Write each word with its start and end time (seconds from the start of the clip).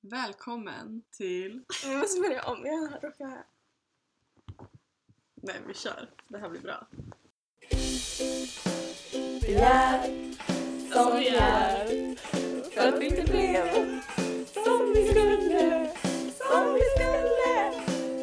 Välkommen 0.00 1.02
till... 1.16 1.64
Vi 1.84 1.96
måste 1.96 2.20
börja 2.20 2.42
om. 2.42 2.66
Jag 2.66 3.04
råkar... 3.04 3.44
Nej, 5.34 5.56
vi 5.66 5.74
kör. 5.74 6.10
Det 6.28 6.38
här 6.38 6.48
blir 6.48 6.60
bra. 6.60 6.86
Vi 9.42 9.54
är 9.54 10.02
som 10.92 11.16
vi 11.16 11.28
är 11.28 12.16
för 12.70 12.88
att 12.88 13.00
vi 13.00 13.06
inte 13.06 13.32
blev 13.32 13.72
som 14.54 14.92
vi 14.94 15.08
skulle 15.08 15.94
som 16.36 16.74
vi 16.74 16.80
skulle 16.94 17.22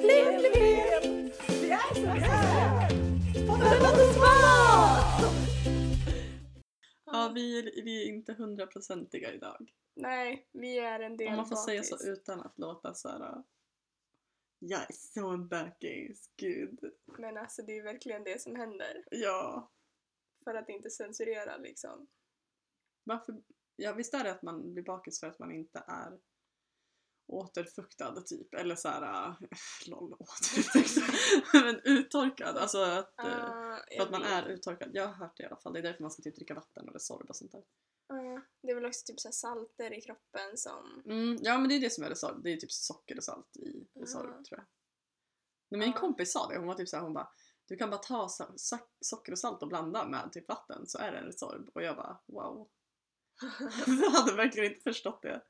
blev 0.02 0.42
vi 0.42 0.50
blev 0.50 1.32
Vi 1.62 1.72
är 1.72 1.94
som 1.94 2.14
vi 2.14 2.20
är 2.20 2.90
för 3.48 3.80
låt 3.80 4.10
oss 4.10 4.18
vara 4.18 4.65
vi 7.36 7.60
är, 7.60 7.84
vi 7.84 8.04
är 8.04 8.08
inte 8.14 8.34
hundraprocentiga 8.34 9.34
idag. 9.34 9.72
Nej, 9.94 10.48
vi 10.52 10.80
är 10.80 11.00
en 11.00 11.18
del 11.18 11.28
Om 11.28 11.36
man 11.36 11.46
får 11.48 11.56
säga 11.56 11.84
så 11.84 12.08
utan 12.08 12.42
att 12.42 12.60
låta 12.60 12.94
så 12.94 13.10
här. 13.10 13.20
uh, 13.20 13.42
Jag 14.60 14.82
är 14.82 14.94
så 14.94 15.28
en 15.28 15.48
bakis, 15.48 16.30
gud. 16.38 16.80
Men 17.06 17.38
alltså 17.38 17.62
det 17.62 17.78
är 17.78 17.84
verkligen 17.84 18.24
det 18.24 18.42
som 18.42 18.56
händer. 18.56 19.04
Ja. 19.12 19.72
För 20.44 20.56
att 20.56 20.70
inte 20.70 20.90
censurera 20.90 21.58
liksom. 21.58 22.08
Varför? 23.04 23.42
Ja, 23.76 23.94
visst 23.94 24.14
är 24.14 24.24
det 24.24 24.32
att 24.32 24.42
man 24.42 24.74
blir 24.74 24.84
bakis 24.84 25.20
för 25.20 25.28
att 25.28 25.40
man 25.40 25.52
inte 25.52 25.84
är 25.88 26.20
återfuktad 27.28 28.22
typ. 28.22 28.54
Eller 28.54 28.76
så 28.76 28.90
här, 28.90 29.30
uh, 29.30 29.36
lol, 29.88 30.14
återfuktad. 30.20 31.05
Men 31.64 31.80
uttorkad. 31.84 32.58
Alltså 32.58 32.78
att, 32.82 33.14
uh, 33.24 33.26
Ah, 33.26 33.80
för 33.98 34.04
att 34.04 34.12
man 34.12 34.22
jag 34.22 34.32
är 34.32 34.44
vet. 34.44 34.52
uttorkad. 34.52 34.90
Jag 34.94 35.08
har 35.08 35.14
hört 35.14 35.38
det 35.38 35.44
i 35.44 35.46
alla 35.46 35.56
fall. 35.58 35.74
Det 35.74 35.80
är 35.80 35.84
därför 35.84 36.02
man 36.02 36.12
ska 36.12 36.22
typ 36.24 36.36
dricka 36.36 36.54
vatten 36.54 36.88
och 36.88 36.94
Resorb 36.94 37.30
och 37.30 37.36
sånt 37.36 37.52
där. 37.52 37.64
Ah, 38.08 38.42
det 38.62 38.72
är 38.72 38.76
väl 38.76 38.86
också 38.86 39.02
typ 39.06 39.20
så 39.20 39.32
salter 39.32 39.94
i 39.94 40.02
kroppen 40.02 40.58
som... 40.58 41.04
Mm, 41.06 41.38
ja 41.42 41.58
men 41.58 41.70
det 41.70 41.76
är 41.76 41.80
det 41.80 41.90
som 41.90 42.04
är 42.04 42.10
Resorb. 42.10 42.44
Det 42.44 42.54
är 42.54 42.58
typ 42.58 42.72
socker 42.72 43.18
och 43.18 43.24
salt 43.24 43.58
i 43.58 43.88
Resorb 44.00 44.30
Ja. 44.38 44.44
tror 44.48 44.60
jag. 44.60 44.66
Men 45.70 45.80
min 45.80 45.94
kompis 45.94 46.32
sa 46.32 46.48
det. 46.48 46.58
Hon 46.58 46.68
var 46.68 46.76
typ 46.76 46.90
såhär, 46.90 47.04
hon 47.04 47.14
bara 47.14 47.30
du 47.68 47.76
kan 47.78 47.90
bara 47.90 47.98
ta 48.02 48.28
so- 48.28 48.56
so- 48.56 48.88
socker 49.02 49.32
och 49.32 49.40
salt 49.40 49.62
och 49.62 49.68
blanda 49.68 50.08
med 50.08 50.32
typ 50.32 50.48
vatten 50.50 50.88
så 50.88 50.98
är 50.98 51.12
det 51.12 51.18
en 51.18 51.26
Resorb. 51.26 51.70
Och 51.74 51.84
jag 51.84 51.96
bara 51.96 52.20
wow. 52.26 52.70
jag 54.02 54.10
hade 54.12 54.36
verkligen 54.36 54.72
inte 54.72 54.84
förstått 54.84 55.22
det. 55.22 55.42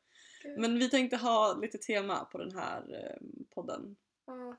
Men 0.57 0.79
vi 0.79 0.89
tänkte 0.89 1.17
ha 1.17 1.53
lite 1.61 1.77
tema 1.77 2.25
på 2.25 2.37
den 2.37 2.51
här 2.55 2.81
eh, 2.93 3.45
podden. 3.55 3.95
Ja. 4.25 4.57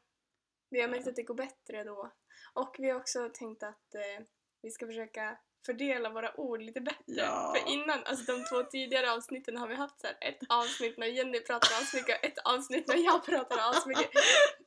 Vi 0.71 0.81
har 0.81 0.89
märkt 0.89 1.09
att 1.09 1.17
det 1.17 1.23
går 1.23 1.35
bättre 1.35 1.85
då. 1.85 2.13
Och 2.55 2.77
vi 2.79 2.91
har 2.91 2.97
också 3.01 3.31
tänkt 3.35 3.63
att 3.63 3.95
eh, 3.95 4.25
vi 4.63 4.71
ska 4.71 4.87
försöka 4.87 5.39
fördela 5.67 6.11
våra 6.11 6.41
ord 6.41 6.63
lite 6.63 6.81
bättre. 6.81 7.03
Ja. 7.07 7.55
För 7.57 7.73
innan, 7.73 8.05
alltså 8.05 8.33
de 8.33 8.45
två 8.45 8.63
tidigare 8.63 9.13
avsnitten 9.13 9.57
har 9.57 9.69
vi 9.69 9.75
haft 9.75 10.01
så 10.01 10.07
här, 10.07 10.17
ett 10.21 10.39
avsnitt 10.49 10.99
när 10.99 11.07
Jenny 11.07 11.41
pratar 11.41 11.83
asmycket 11.83 12.19
och 12.19 12.25
ett 12.25 12.39
avsnitt 12.45 12.89
när 12.89 12.97
jag 12.97 13.25
pratar 13.25 13.71
asmycket 13.71 14.11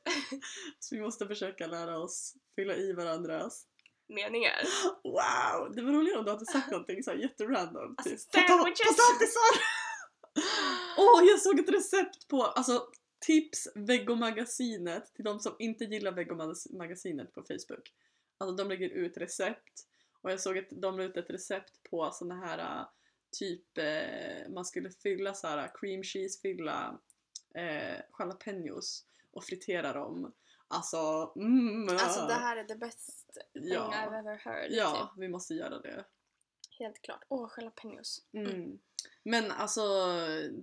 Så 0.78 0.94
vi 0.94 1.00
måste 1.00 1.26
försöka 1.26 1.66
lära 1.66 1.98
oss 1.98 2.34
fylla 2.56 2.74
i 2.74 2.92
varandras 2.92 3.66
meningar. 4.08 4.60
Wow! 5.04 5.74
Det 5.74 5.82
var 5.82 5.92
roligare 5.92 6.18
om 6.18 6.24
du 6.24 6.30
hade 6.30 6.46
sagt 6.46 6.70
någonting 6.70 7.02
så 7.02 7.10
här 7.10 7.18
jätterandom. 7.18 7.94
Alltså, 7.98 8.30
typ! 8.30 8.48
Potatisar! 8.48 9.62
Åh, 10.98 11.24
jag 11.24 11.40
såg 11.40 11.60
ett 11.60 11.70
recept 11.70 12.28
på, 12.28 12.42
alltså 12.42 12.86
tips 13.20 13.68
Vegomagasinet 13.74 15.14
till 15.14 15.24
de 15.24 15.40
som 15.40 15.56
inte 15.58 15.84
gillar 15.84 16.12
Vegomagasinet 16.12 17.32
på 17.32 17.42
Facebook. 17.42 17.94
Alltså 18.38 18.56
de 18.56 18.68
lägger 18.68 18.88
ut 18.88 19.16
recept 19.16 19.86
och 20.22 20.30
jag 20.30 20.40
såg 20.40 20.58
att 20.58 20.68
de 20.70 20.98
la 20.98 21.04
ut 21.04 21.16
ett 21.16 21.30
recept 21.30 21.82
på 21.90 22.10
såna 22.12 22.34
här 22.34 22.58
äh, 22.58 22.86
typ 23.38 23.78
eh, 23.78 24.48
man 24.48 24.64
skulle 24.64 24.90
fylla 24.90 25.34
så 25.34 25.46
här 25.46 25.70
cream 25.74 26.02
cheese, 26.02 26.40
fylla 26.42 26.98
eh, 27.54 28.00
jalapenos 28.18 29.04
och 29.32 29.44
fritera 29.44 29.92
dem. 29.92 30.32
Alltså, 30.68 31.32
mm, 31.36 31.88
Alltså 31.88 32.26
det 32.26 32.34
här 32.34 32.56
är 32.56 32.64
the 32.64 32.74
best 32.74 33.38
thing 33.52 33.62
Ja. 33.68 33.92
I've 33.94 34.18
ever 34.18 34.36
heard. 34.36 34.66
Ja, 34.70 35.10
Typ. 35.14 35.22
vi 35.22 35.28
måste 35.28 35.54
göra 35.54 35.78
det. 35.78 36.04
Helt 36.78 37.02
klart. 37.02 37.24
Åh, 37.28 37.50
jalapenos. 37.56 38.22
Mm. 38.32 38.78
Men 39.24 39.50
alltså, 39.50 39.82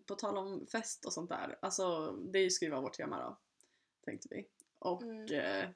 på 0.06 0.16
tal 0.16 0.38
om 0.38 0.68
fest 0.68 1.06
och 1.06 1.14
sånt 1.14 1.30
där. 1.30 1.58
Alltså, 1.62 2.12
det 2.12 2.50
ska 2.50 2.66
ju 2.66 2.72
vara 2.72 2.82
vårt 2.82 2.98
tema 2.98 3.20
då. 3.24 3.38
Tänkte 4.06 4.28
vi. 4.32 4.48
Och 4.80 5.04
Mm. 5.04 5.26
eh, 5.34 5.70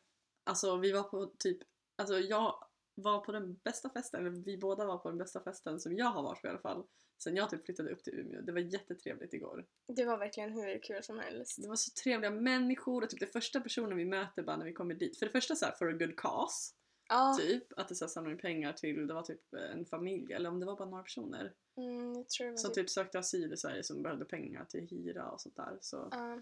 alltså 0.44 0.78
vi 0.78 0.92
var 0.92 1.04
på 1.04 1.26
typ, 1.40 1.58
alltså 1.96 2.20
jag 2.20 2.56
var 2.96 3.20
på 3.20 3.32
den 3.32 3.54
bästa 3.56 3.90
festen, 3.90 4.20
eller 4.20 4.44
vi 4.44 4.58
båda 4.58 4.86
var 4.86 4.98
på 4.98 5.10
den 5.10 5.18
bästa 5.18 5.44
festen 5.44 5.80
som 5.80 5.96
jag 5.96 6.06
har 6.06 6.24
varit 6.24 6.42
på 6.42 6.48
i 6.48 6.50
alla 6.50 6.60
fall. 6.60 6.84
Sen 7.24 7.36
jag 7.36 7.50
typ 7.50 7.66
flyttade 7.66 7.92
upp 7.92 8.04
till 8.04 8.14
Umeå. 8.20 8.42
Det 8.42 8.52
var 8.52 8.60
jättetrevligt 8.60 9.34
igår. 9.34 9.66
Det 9.88 10.06
var 10.06 10.18
verkligen 10.18 10.52
hur 10.54 10.80
kul 10.84 11.04
som 11.04 11.20
helst. 11.20 11.62
Det 11.62 11.68
var 11.70 11.76
så 11.76 11.92
trevliga 12.04 12.32
människor 12.32 13.04
och 13.04 13.10
typ 13.10 13.20
det 13.20 13.28
första 13.28 13.60
personen 13.62 13.98
vi 13.98 14.06
möter 14.06 14.44
bara 14.44 14.58
när 14.58 14.66
vi 14.66 14.74
kommer 14.74 14.96
dit. 14.96 15.20
För 15.20 15.26
det 15.26 15.32
första 15.32 15.56
så 15.56 15.66
här 15.66 15.72
for 15.72 15.90
a 15.90 15.94
good 15.94 16.16
cause. 16.18 16.74
Ja, 17.12 17.36
Typ. 17.40 17.80
Att 17.80 17.88
det 17.88 17.96
så 17.96 18.06
här 18.06 18.10
samlade 18.10 18.34
in 18.36 18.42
pengar 18.42 18.74
till, 18.74 19.08
det 19.08 19.14
var 19.14 19.22
typ 19.24 19.54
en 19.54 19.86
familj 19.86 20.34
eller 20.34 20.50
om 20.50 20.60
det 20.60 20.66
var 20.66 20.76
bara 20.78 20.90
några 20.90 21.04
personer. 21.04 21.54
mm, 21.78 22.14
jag 22.16 22.30
tror 22.30 22.46
det 22.46 22.52
var 22.52 22.58
Som 22.58 22.70
typ... 22.70 22.76
typ 22.76 22.90
sökte 22.90 23.20
asyl 23.20 23.54
i 23.54 23.58
Sverige 23.58 23.84
som 23.84 24.04
behövde 24.04 24.26
pengar 24.26 24.66
till 24.66 24.88
hyra 24.88 25.30
och 25.32 25.42
sånt 25.42 25.56
där. 25.56 25.78
Så 25.82 26.08
Ja, 26.12 26.42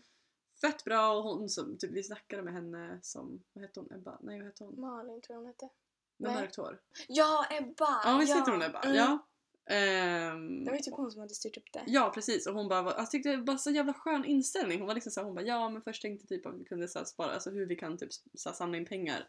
fett 0.61 0.83
bra 0.83 1.11
och 1.17 1.23
hon 1.23 1.49
som, 1.49 1.77
typ 1.77 1.91
vi 1.91 2.03
snackade 2.03 2.43
med 2.43 2.53
henne 2.53 2.99
som, 3.01 3.43
vad 3.53 3.63
hette 3.63 3.79
hon? 3.79 3.91
Ebba? 3.91 4.17
Nej 4.21 4.37
vad 4.37 4.45
hette 4.45 4.63
hon? 4.63 4.79
Malin 4.81 5.21
tror 5.21 5.33
jag 5.35 5.39
hon 5.39 5.47
hette. 5.47 5.69
Med 6.17 6.33
mörkt 6.33 6.55
hår. 6.55 6.81
Ja, 7.07 7.45
Ebba! 7.51 8.01
Ja 8.05 8.17
visst 8.19 8.35
heter 8.35 8.51
hon 8.51 8.61
Ebba? 8.61 8.79
Mm. 8.81 8.95
Ja. 8.95 9.25
Ehm, 9.65 10.63
Det 10.63 10.71
var 10.71 10.77
ju 10.77 10.83
typ 10.83 10.93
hon 10.93 11.11
som 11.11 11.21
hade 11.21 11.33
styrt 11.33 11.57
upp 11.57 11.73
det. 11.73 11.83
Ja 11.87 12.11
precis 12.13 12.47
och 12.47 12.53
hon 12.53 12.67
bara, 12.67 12.81
var- 12.81 12.93
jag 12.97 13.11
tyckte 13.11 13.29
det 13.29 13.37
var 13.51 13.57
så 13.57 13.71
jävla 13.71 13.93
skön 13.93 14.25
inställning. 14.25 14.79
Hon 14.79 14.87
var 14.87 14.93
liksom 14.95 15.11
såhär, 15.11 15.25
hon 15.25 15.35
bara 15.35 15.45
ja 15.45 15.69
men 15.69 15.81
först 15.81 16.01
tänkte 16.01 16.27
typ 16.27 16.45
att 16.45 16.55
vi 16.59 16.63
kunde 16.65 16.87
så 16.87 16.99
här, 16.99 17.05
spara, 17.05 17.31
alltså 17.33 17.49
hur 17.49 17.65
vi 17.65 17.75
kan 17.75 17.97
typ 17.97 18.09
så 18.33 18.49
här, 18.49 18.55
samla 18.55 18.77
in 18.77 18.85
pengar. 18.85 19.27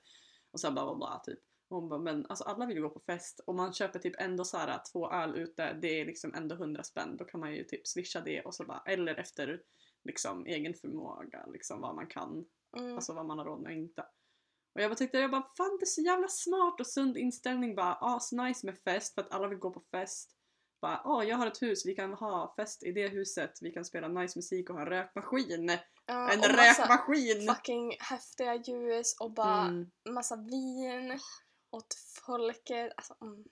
Och 0.52 0.60
så 0.60 0.66
här, 0.66 0.72
bla 0.72 0.84
bla 0.84 0.94
bla 0.94 1.20
typ. 1.24 1.38
Och 1.68 1.76
hon 1.76 1.88
bara 1.88 2.00
men 2.00 2.26
alltså 2.26 2.44
alla 2.44 2.66
vill 2.66 2.76
ju 2.76 2.82
gå 2.82 2.90
på 2.90 3.00
fest 3.00 3.40
och 3.46 3.54
man 3.54 3.72
köper 3.72 3.98
typ 3.98 4.14
ändå 4.20 4.44
så 4.44 4.56
här 4.56 4.80
två 4.92 5.10
öl 5.12 5.36
ute, 5.36 5.72
det 5.82 6.00
är 6.00 6.04
liksom 6.04 6.34
ändå 6.34 6.54
100 6.54 6.82
spänn. 6.82 7.16
Då 7.16 7.24
kan 7.24 7.40
man 7.40 7.54
ju 7.54 7.64
typ 7.64 7.86
swisha 7.86 8.20
det 8.20 8.42
och 8.42 8.54
så 8.54 8.64
bara, 8.64 8.82
eller 8.86 9.14
efter 9.14 9.62
liksom 10.04 10.46
egen 10.46 10.74
förmåga 10.74 11.46
liksom 11.46 11.80
vad 11.80 11.94
man 11.94 12.06
kan, 12.06 12.46
Mm. 12.76 12.94
alltså 12.94 13.12
vad 13.12 13.26
man 13.26 13.38
har 13.38 13.44
råd 13.44 13.60
med 13.62 13.70
och 13.72 13.78
inte. 13.78 14.02
Och 14.74 14.80
jag 14.80 14.90
bara 14.90 14.96
tyckte, 14.96 15.18
jag 15.18 15.30
bara 15.30 15.42
fan 15.56 15.76
det 15.80 15.84
är 15.84 15.86
så 15.86 16.02
jävla 16.02 16.28
smart 16.28 16.80
och 16.80 16.86
sund 16.86 17.16
inställning 17.16 17.74
bara, 17.74 17.94
as 17.94 18.32
nice 18.32 18.66
med 18.66 18.78
fest 18.78 19.14
för 19.14 19.22
att 19.22 19.32
alla 19.32 19.48
vill 19.48 19.58
gå 19.58 19.70
på 19.70 19.80
fest. 19.80 20.36
Bara, 20.80 21.02
åh 21.04 21.24
jag 21.24 21.36
har 21.36 21.46
ett 21.46 21.62
hus, 21.62 21.86
vi 21.86 21.94
kan 21.94 22.12
ha 22.12 22.54
fest 22.56 22.82
i 22.82 22.92
det 22.92 23.08
huset, 23.08 23.58
vi 23.60 23.70
kan 23.70 23.84
spela 23.84 24.08
nice 24.08 24.38
musik 24.38 24.70
och 24.70 24.76
ha 24.76 24.82
en 24.82 24.88
rökmaskin. 24.88 25.78
Ja, 26.06 26.32
en 26.32 26.42
rökmaskin! 26.42 27.48
fucking 27.48 27.96
häftiga 28.00 28.54
ljus 28.54 29.16
och 29.20 29.32
bara 29.32 29.60
Mm. 29.66 29.90
massa 30.10 30.36
vin 30.36 31.18
åt 31.70 31.94
folket. 32.26 32.92
Alltså, 32.96 33.16
mm. 33.20 33.44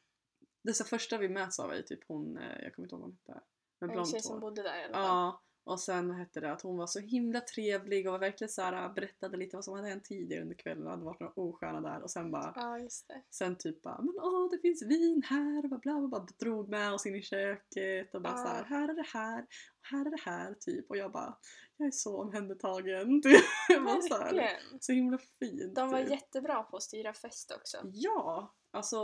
Det 0.63 0.75
så 0.75 0.85
första 0.85 1.19
vi 1.19 1.29
möts 1.29 1.59
av 1.59 1.73
är 1.73 1.83
typ 1.83 2.01
hon, 2.09 2.39
eh, 2.39 2.63
jag 2.63 2.75
kommer 2.75 2.87
inte 2.87 2.95
ihåg 2.95 3.01
vad 3.01 3.11
hon 3.11 3.19
hette. 3.27 3.45
En 3.81 3.89
blont 3.89 4.11
tjej 4.11 4.21
som 4.23 4.41
bodde 4.41 4.63
där 4.63 4.81
i 4.81 4.85
alla 4.85 4.95
fall. 4.95 5.03
Ja, 5.05 5.43
och 5.69 5.81
sen 5.81 6.11
hette 6.11 6.41
det 6.41 6.53
att 6.53 6.63
hon 6.63 6.77
var 6.77 6.87
så 6.87 7.01
himla 7.01 7.41
trevlig 7.41 8.07
och 8.07 8.13
var 8.13 8.19
verkligen 8.19 8.49
så 8.49 8.63
här, 8.63 8.89
berättade 8.95 9.37
lite 9.37 9.57
vad 9.57 9.65
som 9.65 9.75
hade 9.75 9.89
hänt 9.89 10.05
tidigare 10.05 10.43
under 10.43 10.55
kvällen. 10.55 10.85
Det 10.85 10.91
hade 10.91 11.05
varit 11.05 11.21
några 11.21 11.33
osköna 11.37 11.81
där 11.81 12.03
och 12.03 12.11
sen 12.11 12.31
bara 12.31 12.53
Ja, 12.57 12.79
just 12.79 13.09
det. 13.09 13.23
Sen 13.31 13.57
typ 13.59 13.83
bara, 13.83 13.99
men 14.03 14.15
åh 14.23 14.51
det 14.51 14.59
finns 14.59 14.83
vin 14.83 15.23
här 15.27 15.65
och 15.65 15.69
bla 15.69 15.79
bla 15.79 15.99
bla, 15.99 16.09
bara 16.09 16.27
drog 16.41 16.69
med 16.69 16.93
oss 16.93 17.07
in 17.07 17.15
i 17.15 17.23
köket 17.23 18.15
och 18.15 18.23
bara 18.23 18.33
Ja. 18.33 18.37
så 18.45 18.49
här, 18.49 18.65
här 18.65 18.89
är 18.89 18.95
det 18.95 19.07
här 19.13 19.43
och 19.43 19.87
här 19.91 20.07
är 20.07 20.11
det 20.11 20.21
här 20.25 20.55
typ 20.61 20.91
och 20.91 20.97
jag 20.97 21.13
bara, 21.13 21.39
jag 21.77 21.87
är 21.87 21.91
så 21.91 22.23
omhändertagen. 22.23 23.23
Var 23.85 24.01
så, 24.09 24.15
här, 24.15 24.35
Verkligen. 24.35 24.81
så 24.81 24.93
himla 24.93 25.19
fint. 25.19 25.75
De 25.75 25.91
var 25.91 26.01
typ. 26.01 26.11
jättebra 26.11 26.63
på 26.63 26.77
att 26.77 26.83
styra 26.83 27.15
fest 27.15 27.53
också. 27.57 27.77
Ja, 27.93 28.55
alltså, 28.71 28.99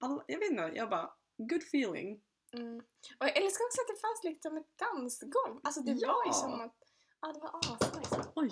alla, 0.00 0.24
jag 0.26 0.38
vet 0.38 0.50
inte, 0.50 0.72
jag 0.74 0.90
bara, 0.90 1.10
good 1.38 1.62
feeling. 1.62 2.20
Mm. 2.58 2.78
Och 3.20 3.26
jag 3.26 3.36
älskar 3.36 3.64
också 3.64 3.80
att 3.80 3.88
det 3.96 4.00
fanns 4.00 4.24
liksom 4.24 4.56
ett 4.56 4.78
dansgolv. 4.78 5.60
Alltså 5.62 5.80
det 5.80 5.92
var 5.92 6.24
ju 6.24 6.28
Ja. 6.28 6.32
som 6.32 6.60
att, 6.60 6.76
ja 7.20 7.32
det 7.32 7.40
var 7.40 7.58
asnice. 7.58 8.32
Oj. 8.34 8.50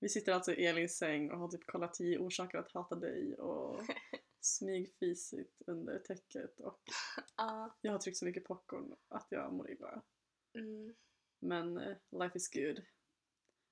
Vi 0.00 0.08
sitter 0.08 0.32
alltså 0.32 0.52
i 0.52 0.66
Elins 0.66 0.96
säng 0.98 1.30
och 1.30 1.38
har 1.38 1.48
typ 1.48 1.66
kollat 1.66 1.94
10 1.94 2.18
orsaker 2.18 2.58
att 2.58 2.72
hata 2.72 2.94
dig 2.94 3.34
och 3.36 3.80
smygfisit 4.40 5.62
under 5.66 5.98
täcket 5.98 6.60
och 6.60 6.80
Ja. 7.36 7.76
jag 7.80 7.92
har 7.92 7.98
tryckt 7.98 8.18
så 8.18 8.24
mycket 8.24 8.44
popcorn 8.44 8.96
att 9.08 9.26
jag 9.30 9.52
mår 9.52 9.70
illa. 9.70 10.02
Mm. 10.58 10.94
Men 11.38 11.78
eh, 11.78 11.96
life 12.10 12.36
is 12.38 12.50
good. 12.52 12.84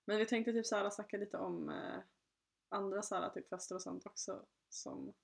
Men 0.07 0.19
vi 0.19 0.27
tänkte 0.27 0.53
typ 0.53 0.67
såhär 0.67 0.91
snacka 0.91 1.17
lite 1.17 1.37
om 1.39 1.69
eh, 1.69 1.99
andra 2.69 3.03
såhär 3.03 3.31
typ 3.31 3.49
fester 3.49 3.75
och 3.75 3.83
sånt 3.83 4.07
också. 4.07 4.47
Som, 4.69 5.15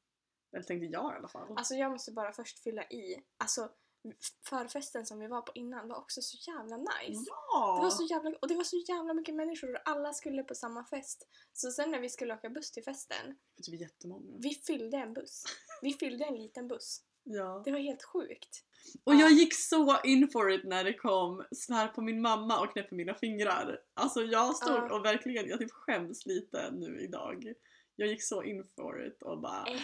eller 0.53 0.65
tänkte 0.65 0.87
jag 0.87 1.13
i 1.15 1.17
alla 1.17 1.29
fall. 1.29 1.55
Alltså 1.57 1.75
jag 1.75 1.93
måste 1.93 2.13
bara 2.13 2.33
först 2.33 2.59
fylla 2.59 2.85
i. 2.85 3.25
Alltså 3.37 3.73
förfesten 4.49 5.07
som 5.07 5.19
vi 5.19 5.27
var 5.27 5.41
på 5.43 5.53
innan 5.55 5.89
var 5.89 5.97
också 5.97 6.23
så 6.23 6.51
jävla 6.51 6.77
nice. 6.77 7.25
ja! 7.27 7.77
Det 7.77 7.83
var 7.83 7.91
så 7.91 8.03
jävla, 8.05 8.31
och 8.43 8.49
det 8.49 8.55
var 8.55 8.65
så 8.65 8.77
jävla 8.89 9.15
mycket 9.15 9.35
människor 9.35 9.73
och 9.75 9.81
alla 9.89 10.13
skulle 10.13 10.43
på 10.43 10.55
samma 10.55 10.85
fest. 10.85 11.29
Så 11.53 11.71
sen 11.71 11.91
när 11.91 12.01
vi 12.01 12.09
skulle 12.09 12.35
åka 12.35 12.51
buss 12.51 12.71
till 12.73 12.85
festen, 12.85 13.37
Typ 13.63 13.81
jättemånga. 13.81 14.37
vi 14.39 14.55
fyllde 14.55 14.97
en 14.97 15.15
buss. 15.15 15.45
Vi 15.83 15.93
fyllde 15.93 16.25
en 16.25 16.35
liten 16.37 16.69
buss. 16.69 17.03
Ja. 17.25 17.63
Det 17.65 17.73
var 17.73 17.79
helt 17.79 18.03
sjukt. 18.03 18.65
Och 19.05 19.15
Ja. 19.15 19.21
jag 19.21 19.31
gick 19.31 19.55
så 19.55 20.01
in 20.05 20.29
for 20.33 20.51
it 20.53 20.65
när 20.65 20.85
det 20.85 20.95
kom 20.95 21.45
svär 21.57 21.89
på 21.89 22.03
min 22.03 22.21
mamma 22.23 22.61
och 22.61 22.73
knäpp 22.73 22.89
på 22.89 22.95
mina 22.95 23.15
fingrar. 23.15 23.79
Alltså 23.95 24.23
jag 24.23 24.57
stod 24.57 24.75
Ja. 24.77 24.95
och 24.99 25.05
verkligen, 25.05 25.49
jag 25.49 25.59
typ 25.59 25.73
skäms 25.73 26.27
lite 26.27 26.71
nu 26.71 27.01
idag. 27.01 27.53
Jag 28.01 28.09
gick 28.09 28.23
så 28.33 28.43
in 28.43 28.61
for 28.77 29.07
it 29.07 29.19
och 29.29 29.39
bara 29.41 29.65
Eh. 29.71 29.81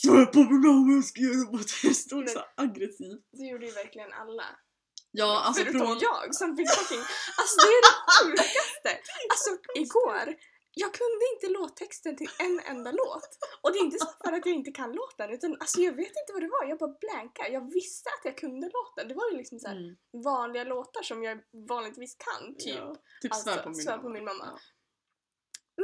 Svär 0.00 0.26
på 0.34 0.38
min 0.50 0.60
mamma 0.66 0.92
jag 0.98 1.04
ska 1.04 1.20
göra 1.20 1.52
det. 1.52 1.74
Jag 1.88 1.96
stod 1.96 2.28
så 2.36 2.40
aggressivt. 2.64 3.24
Det 3.38 3.46
gjorde 3.50 3.66
ju 3.66 3.72
verkligen 3.72 4.12
alla. 4.12 4.46
Ja 5.20 5.30
alltså 5.46 5.62
Förutom 5.64 5.86
från... 5.86 5.98
jag 6.08 6.34
som 6.34 6.56
fick 6.56 6.70
fucking... 6.78 7.02
Alltså 7.40 7.56
det 7.66 7.72
är 7.78 7.82
det 7.88 7.96
sjukaste! 8.16 8.90
Alltså 9.32 9.50
igår, 9.82 10.26
jag 10.82 10.90
kunde 11.00 11.24
inte 11.32 11.46
låttexten 11.58 12.16
till 12.16 12.30
en 12.46 12.56
enda 12.72 12.90
låt. 12.92 13.30
Och 13.62 13.72
det 13.72 13.78
är 13.78 13.84
inte 13.88 13.98
så 13.98 14.10
för 14.24 14.32
att 14.36 14.46
jag 14.46 14.54
inte 14.60 14.70
kan 14.80 14.92
låten 14.92 15.30
utan 15.36 15.50
alltså 15.60 15.80
jag 15.80 15.92
vet 16.02 16.14
inte 16.20 16.32
vad 16.34 16.42
det 16.42 16.48
var, 16.56 16.64
jag 16.72 16.78
bara 16.78 16.94
blankade. 17.06 17.48
Jag 17.58 17.72
visste 17.78 18.08
att 18.16 18.24
jag 18.24 18.36
kunde 18.44 18.66
låten. 18.78 19.08
Det 19.08 19.14
var 19.20 19.30
ju 19.30 19.36
liksom 19.36 19.58
så 19.58 19.68
här 19.68 19.76
Mm, 19.76 19.96
vanliga 20.30 20.64
låtar 20.64 21.02
som 21.02 21.22
jag 21.22 21.36
vanligtvis 21.68 22.16
kan, 22.26 22.42
typ. 22.54 22.76
ja. 22.76 22.96
Typ 23.22 23.32
Alltså, 23.32 23.50
svär 23.50 23.62
på 23.62 23.68
min 23.70 23.84
mamma. 23.84 24.02
på 24.02 24.08
min 24.08 24.24
mamma. 24.24 24.44
Ja. 24.52 24.58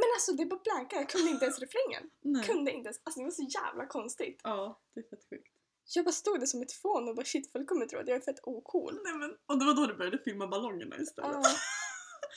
Men 0.01 0.09
alltså 0.15 0.31
det 0.33 0.45
bara 0.45 0.59
blankade, 0.63 1.01
jag 1.01 1.09
kunde 1.09 1.29
inte 1.29 1.45
ens 1.45 1.59
refrängen. 1.59 2.03
Nej. 2.21 2.43
Kunde 2.43 2.71
inte 2.71 2.87
ens, 2.87 3.01
alltså 3.03 3.19
det 3.19 3.23
var 3.23 3.31
så 3.31 3.47
jävla 3.59 3.85
konstigt. 3.87 4.39
Ja, 4.43 4.81
det 4.93 4.99
är 4.99 5.09
fett 5.09 5.29
sjukt. 5.29 5.53
Jag 5.95 6.05
bara 6.05 6.11
stod 6.11 6.39
där 6.39 6.45
som 6.45 6.61
ett 6.61 6.71
fån 6.71 7.09
och 7.09 7.15
bara 7.15 7.25
shit 7.25 7.51
folk 7.51 7.69
kommer 7.69 7.85
tro 7.85 7.99
att 7.99 8.07
jag 8.07 8.17
är 8.17 8.21
fett 8.21 8.39
ocool. 8.43 8.99
Nej, 9.03 9.13
men, 9.13 9.31
och 9.45 9.59
det 9.59 9.65
var 9.65 9.73
då 9.73 9.85
du 9.85 9.93
började 9.93 10.17
filma 10.17 10.47
ballongerna 10.47 10.97
istället. 10.97 11.35
Ah, 11.35 11.55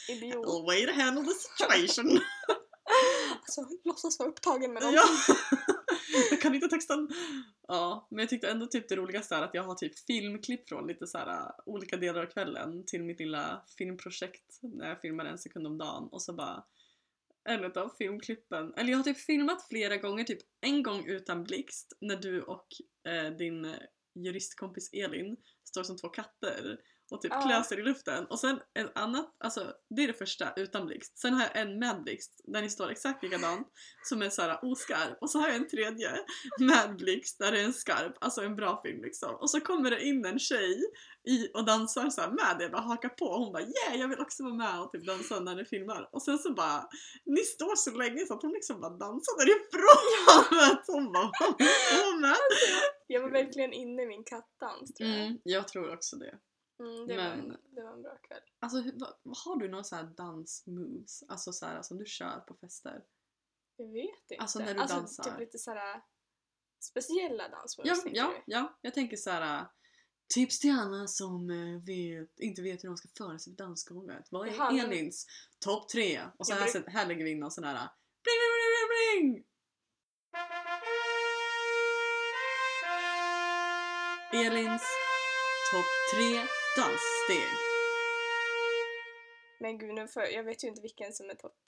idiot. 0.08 0.46
A 0.46 0.62
way 0.66 0.86
to 0.86 0.92
handle 0.92 1.24
the 1.24 1.34
situation. 1.34 2.20
Alltså 3.40 3.66
låtsas 3.84 4.18
vara 4.18 4.28
upptagen 4.28 4.72
med 4.72 4.82
ja. 4.82 4.90
någonting. 4.90 5.34
jag 6.30 6.40
kan 6.40 6.54
inte 6.54 6.68
texten. 6.68 7.08
Ja, 7.68 8.08
men 8.10 8.18
jag 8.18 8.28
tyckte 8.28 8.50
ändå 8.50 8.66
typ 8.66 8.88
det 8.88 8.96
roligaste 8.96 9.34
är 9.34 9.42
att 9.42 9.54
jag 9.54 9.62
har 9.62 9.74
typ 9.74 9.98
filmklipp 9.98 10.68
från 10.68 10.86
lite 10.86 11.06
så 11.06 11.18
här 11.18 11.52
olika 11.66 11.96
delar 11.96 12.22
av 12.22 12.26
kvällen 12.26 12.84
till 12.86 13.04
mitt 13.04 13.18
lilla 13.18 13.62
filmprojekt 13.78 14.58
när 14.62 14.88
jag 14.88 15.00
filmar 15.00 15.24
en 15.24 15.38
sekund 15.38 15.66
om 15.66 15.78
dagen 15.78 16.08
och 16.12 16.22
så 16.22 16.32
bara 16.32 16.64
en 17.48 17.64
av 17.64 17.88
filmklippen, 17.98 18.74
eller 18.76 18.90
jag 18.90 18.98
har 18.98 19.04
typ 19.04 19.20
filmat 19.20 19.68
flera 19.68 19.96
gånger, 19.96 20.24
typ 20.24 20.40
en 20.60 20.82
gång 20.82 21.06
utan 21.06 21.44
blixt 21.44 21.92
när 22.00 22.16
du 22.16 22.42
och 22.42 22.66
eh, 23.08 23.30
din 23.30 23.64
eh, 23.64 23.76
juristkompis 24.14 24.90
Elin 24.92 25.36
står 25.64 25.82
som 25.82 25.96
två 25.96 26.08
katter 26.08 26.78
och 27.12 27.22
typ 27.22 27.32
Ja. 27.34 27.42
klöser 27.42 27.78
i 27.78 27.82
luften 27.82 28.26
och 28.26 28.40
sen 28.40 28.60
en 28.74 28.88
annat, 28.94 29.36
alltså 29.44 29.72
det 29.96 30.02
är 30.02 30.06
det 30.06 30.14
första 30.14 30.52
utan 30.56 30.86
blixt. 30.86 31.18
Sen 31.18 31.34
har 31.34 31.42
jag 31.42 31.56
en 31.56 31.78
med 31.78 32.02
blixt 32.02 32.40
där 32.44 32.62
ni 32.62 32.70
står 32.70 32.90
exakt 32.90 33.22
likadant 33.22 33.68
som 34.08 34.22
är 34.22 34.30
såhär 34.30 34.58
oskarp 34.62 35.18
och 35.20 35.30
så 35.30 35.38
har 35.38 35.46
jag 35.46 35.56
en 35.56 35.68
tredje 35.68 36.10
med 36.60 36.96
blixt 36.96 37.38
där 37.38 37.52
det 37.52 37.60
är 37.60 37.64
en 37.64 37.72
skarp, 37.72 38.16
alltså 38.20 38.42
en 38.42 38.56
bra 38.56 38.82
film 38.82 39.02
liksom. 39.02 39.34
Och 39.34 39.50
så 39.50 39.60
kommer 39.60 39.90
det 39.90 40.04
in 40.04 40.24
en 40.24 40.38
tjej 40.38 40.80
i, 41.28 41.50
och 41.54 41.64
dansar 41.64 42.10
så 42.10 42.20
med 42.20 42.56
det, 42.58 42.68
bara 42.68 42.82
hakar 42.82 43.08
på 43.08 43.24
och 43.24 43.38
hon 43.44 43.52
bara 43.52 43.62
yeah 43.62 44.00
jag 44.00 44.08
vill 44.08 44.20
också 44.20 44.42
vara 44.42 44.54
med 44.54 44.80
och 44.80 44.92
typ 44.92 45.06
dansa 45.06 45.40
när 45.40 45.54
ni 45.54 45.64
filmar. 45.64 46.08
Och 46.12 46.22
sen 46.22 46.38
så 46.38 46.52
bara, 46.54 46.88
ni 47.24 47.40
står 47.40 47.76
så 47.76 47.90
länge 47.90 48.26
så 48.26 48.34
att 48.34 48.42
hon 48.42 48.52
liksom 48.52 48.80
bara 48.80 48.90
dansar 48.90 49.38
därifrån. 49.38 50.76
hon 50.86 51.12
bara 51.12 51.24
håller 51.24 51.56
på 52.12 52.18
med? 52.20 52.36
Jag 53.06 53.20
var 53.22 53.30
verkligen 53.30 53.72
inne 53.72 54.02
i 54.02 54.06
min 54.06 54.24
kattdans 54.24 54.94
tror 54.94 55.10
jag. 55.10 55.20
Mm, 55.26 55.38
jag 55.44 55.68
tror 55.68 55.94
också 55.94 56.16
det. 56.16 56.38
Mm, 56.80 57.06
det, 57.06 57.16
var 57.16 57.22
Men- 57.24 57.40
en, 57.50 57.56
det 57.74 57.82
var 57.82 57.92
en 57.92 58.02
bra 58.02 58.16
kväll. 58.28 58.42
Alltså 58.58 58.80
hur- 58.80 58.98
har 59.44 59.56
du 59.56 59.68
några 59.68 59.84
så 59.84 59.96
här 59.96 60.04
dansmoves, 60.04 61.22
alltså 61.28 61.52
så 61.52 61.66
här, 61.66 61.82
som 61.82 61.98
du 61.98 62.04
kör 62.06 62.40
på 62.40 62.54
fester? 62.54 63.04
Jag 63.76 63.86
vet 63.92 64.30
inte. 64.30 64.36
Alltså, 64.42 64.58
när 64.58 64.74
du 64.74 64.80
dansar. 64.80 65.24
Typ 65.24 65.38
lite 65.38 65.58
såhär 65.58 66.02
speciella 66.82 67.48
dansmoves 67.48 68.04
Ja, 68.04 68.10
ja, 68.12 68.32
du? 68.46 68.52
ja, 68.52 68.78
jag 68.80 68.94
tänker 68.94 69.16
så 69.16 69.30
här. 69.30 69.66
Tips 70.34 70.58
till 70.60 70.78
alla 70.78 71.06
som 71.06 71.50
eh, 71.50 71.82
vet, 71.86 72.40
inte 72.40 72.62
vet 72.62 72.84
hur 72.84 72.88
de 72.88 72.96
ska 72.96 73.08
föra 73.18 73.38
sig 73.38 73.56
på 73.56 73.62
dansgolvet. 73.62 74.26
Vad 74.30 74.48
är 74.48 74.52
Jaha, 74.52 74.72
men- 74.72 74.86
Elins 74.86 75.26
topp 75.64 75.88
tre? 75.88 76.20
Och 76.38 76.46
så 76.46 76.52
här, 76.54 76.60
bruk- 76.72 76.88
här 76.88 77.06
lägger 77.06 77.24
vi 77.24 77.30
in 77.30 77.40
någon 77.40 77.50
sån 77.50 77.64
här 77.64 77.74
bling, 78.22 78.38
bling, 78.38 78.70
bling, 78.70 78.88
bling, 79.20 79.32
bling. 79.32 79.44
Elins 84.32 84.82
topp 85.72 85.86
tre 86.14 86.42
danssteg. 86.76 87.48
Men 89.60 89.78
gud, 89.78 89.94
nu 89.94 90.08
för, 90.08 90.20
jag 90.20 90.44
vet 90.44 90.64
ju 90.64 90.68
inte 90.68 90.82
vilken 90.82 91.12
som 91.12 91.30
är 91.30 91.34
topp. 91.34 91.58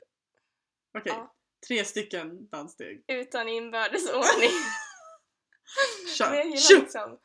Okej, 0.98 1.12
Ja. 1.16 1.34
tre 1.68 1.84
stycken 1.84 2.48
danssteg. 2.48 3.04
Utan 3.08 3.48
inbördes 3.48 4.08
ordning. 4.08 4.50
Kör! 6.18 6.30
Men 6.30 6.38
jag 6.38 6.46
gillar 6.46 6.80
liksom 6.80 7.18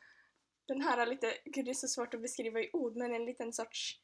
den 0.68 0.80
här 0.80 1.06
lite, 1.06 1.34
gud 1.44 1.64
det 1.64 1.70
är 1.70 1.74
så 1.74 1.88
svårt 1.88 2.14
att 2.14 2.22
beskriva 2.22 2.60
i 2.60 2.70
ord, 2.72 2.96
men 2.96 3.14
en 3.14 3.24
liten 3.24 3.52
sorts 3.52 4.00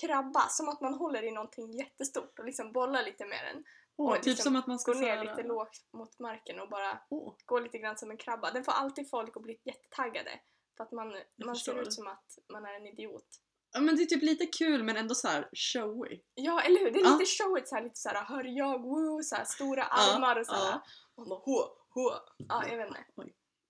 krabba. 0.00 0.48
Som 0.48 0.68
att 0.68 0.80
man 0.80 0.94
håller 0.94 1.22
i 1.22 1.30
någonting 1.30 1.72
jättestort 1.72 2.38
och 2.38 2.44
liksom 2.44 2.72
bollar 2.72 3.02
lite 3.02 3.26
med 3.26 3.44
den. 3.44 3.64
Åh, 3.96 4.14
typ 4.16 4.24
liksom 4.26 4.42
som 4.44 4.56
att 4.56 4.66
man 4.66 4.78
ska 4.78 4.92
Går 4.92 5.00
ner 5.00 5.24
lite 5.24 5.42
lågt 5.42 5.86
mot 5.92 6.18
marken 6.18 6.60
och 6.60 6.68
bara 6.68 7.00
Åh, 7.10 7.34
går 7.46 7.60
lite 7.60 7.78
grann 7.78 7.98
som 7.98 8.10
en 8.10 8.16
krabba. 8.16 8.50
Den 8.50 8.64
får 8.64 8.72
alltid 8.72 9.10
folk 9.10 9.36
att 9.36 9.42
bli 9.42 9.60
jättetaggade. 9.64 10.40
För 10.80 10.84
att 10.84 10.92
man, 10.92 11.14
man 11.44 11.56
ser 11.56 11.82
ut 11.82 11.92
som 11.92 12.06
att 12.06 12.38
man 12.52 12.64
är 12.64 12.74
en 12.74 12.86
idiot. 12.86 13.26
Ja 13.72 13.80
men 13.80 13.96
det 13.96 14.02
är 14.02 14.06
typ 14.06 14.22
lite 14.22 14.46
kul 14.46 14.82
men 14.84 14.96
ändå 14.96 15.14
så 15.14 15.28
här 15.28 15.48
showy. 15.52 16.20
Ja, 16.34 16.62
eller 16.62 16.80
hur? 16.80 16.90
Det 16.90 17.00
är 17.00 17.18
lite 17.18 17.26
showigt 17.26 17.68
såhär, 17.68 17.82
lite 17.82 17.96
såhär 18.00 18.24
hör 18.24 18.44
jag, 18.44 18.82
woo, 18.82 19.22
såhär 19.22 19.44
stora 19.44 19.84
armar 19.84 20.38
och 20.40 20.46
såhär. 20.46 20.74
Och 21.14 21.22
man 21.22 21.28
bara 21.28 21.38
hå, 21.38 21.76
hå. 21.90 22.10
Ja, 22.36 22.68
jag 22.68 22.76
vet 22.76 22.86
inte. 22.88 23.04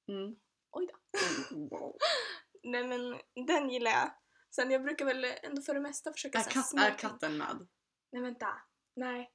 Mm. 0.09 0.37
Oj 0.71 0.87
då. 0.87 1.19
Mm, 1.57 1.69
Wow. 1.69 1.97
Nej 2.63 2.85
men 2.85 3.21
den 3.47 3.71
gillar 3.71 3.91
jag. 3.91 4.11
Sen 4.51 4.71
jag 4.71 4.83
brukar 4.83 5.05
väl 5.05 5.25
ändå 5.43 5.63
för 5.63 5.75
det 5.75 5.81
mesta 5.81 6.13
försöka 6.13 6.39
Är, 6.39 6.43
så 6.43 6.51
här 6.51 6.63
smeka 6.63 6.87
är 6.87 6.95
katten 6.99 7.37
med? 7.39 7.67
Nej 8.13 8.23
vänta. 8.23 8.49
Nej. 8.97 9.33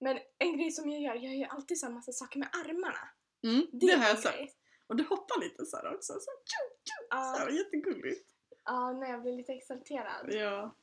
Men 0.00 0.18
en 0.38 0.56
grej 0.58 0.70
som 0.70 0.90
jag 0.90 1.00
gör, 1.02 1.14
jag 1.14 1.36
gör 1.36 1.48
alltid 1.48 1.78
så 1.80 1.86
här 1.86 1.92
massa 1.92 2.12
saker 2.12 2.38
med 2.38 2.48
armarna. 2.52 3.08
Mm, 3.46 3.66
Det, 3.72 3.86
det 3.86 3.96
har 3.96 4.08
jag 4.08 4.18
sett. 4.18 4.57
Och 4.88 4.96
du 4.96 5.04
hoppar 5.04 5.40
lite 5.40 5.64
så 5.66 5.76
här 5.76 5.94
också. 5.94 6.12
Så, 6.12 6.30
tju, 6.44 6.74
så 6.84 7.06
Ja, 7.10 7.36
här, 7.38 7.48
jättegulligt. 7.50 8.28
ja, 8.64 8.92
nej 8.92 9.10
jag 9.10 9.22
blir 9.22 9.36
lite 9.36 9.52
exalterad. 9.52 10.26
Ja. 10.34 10.74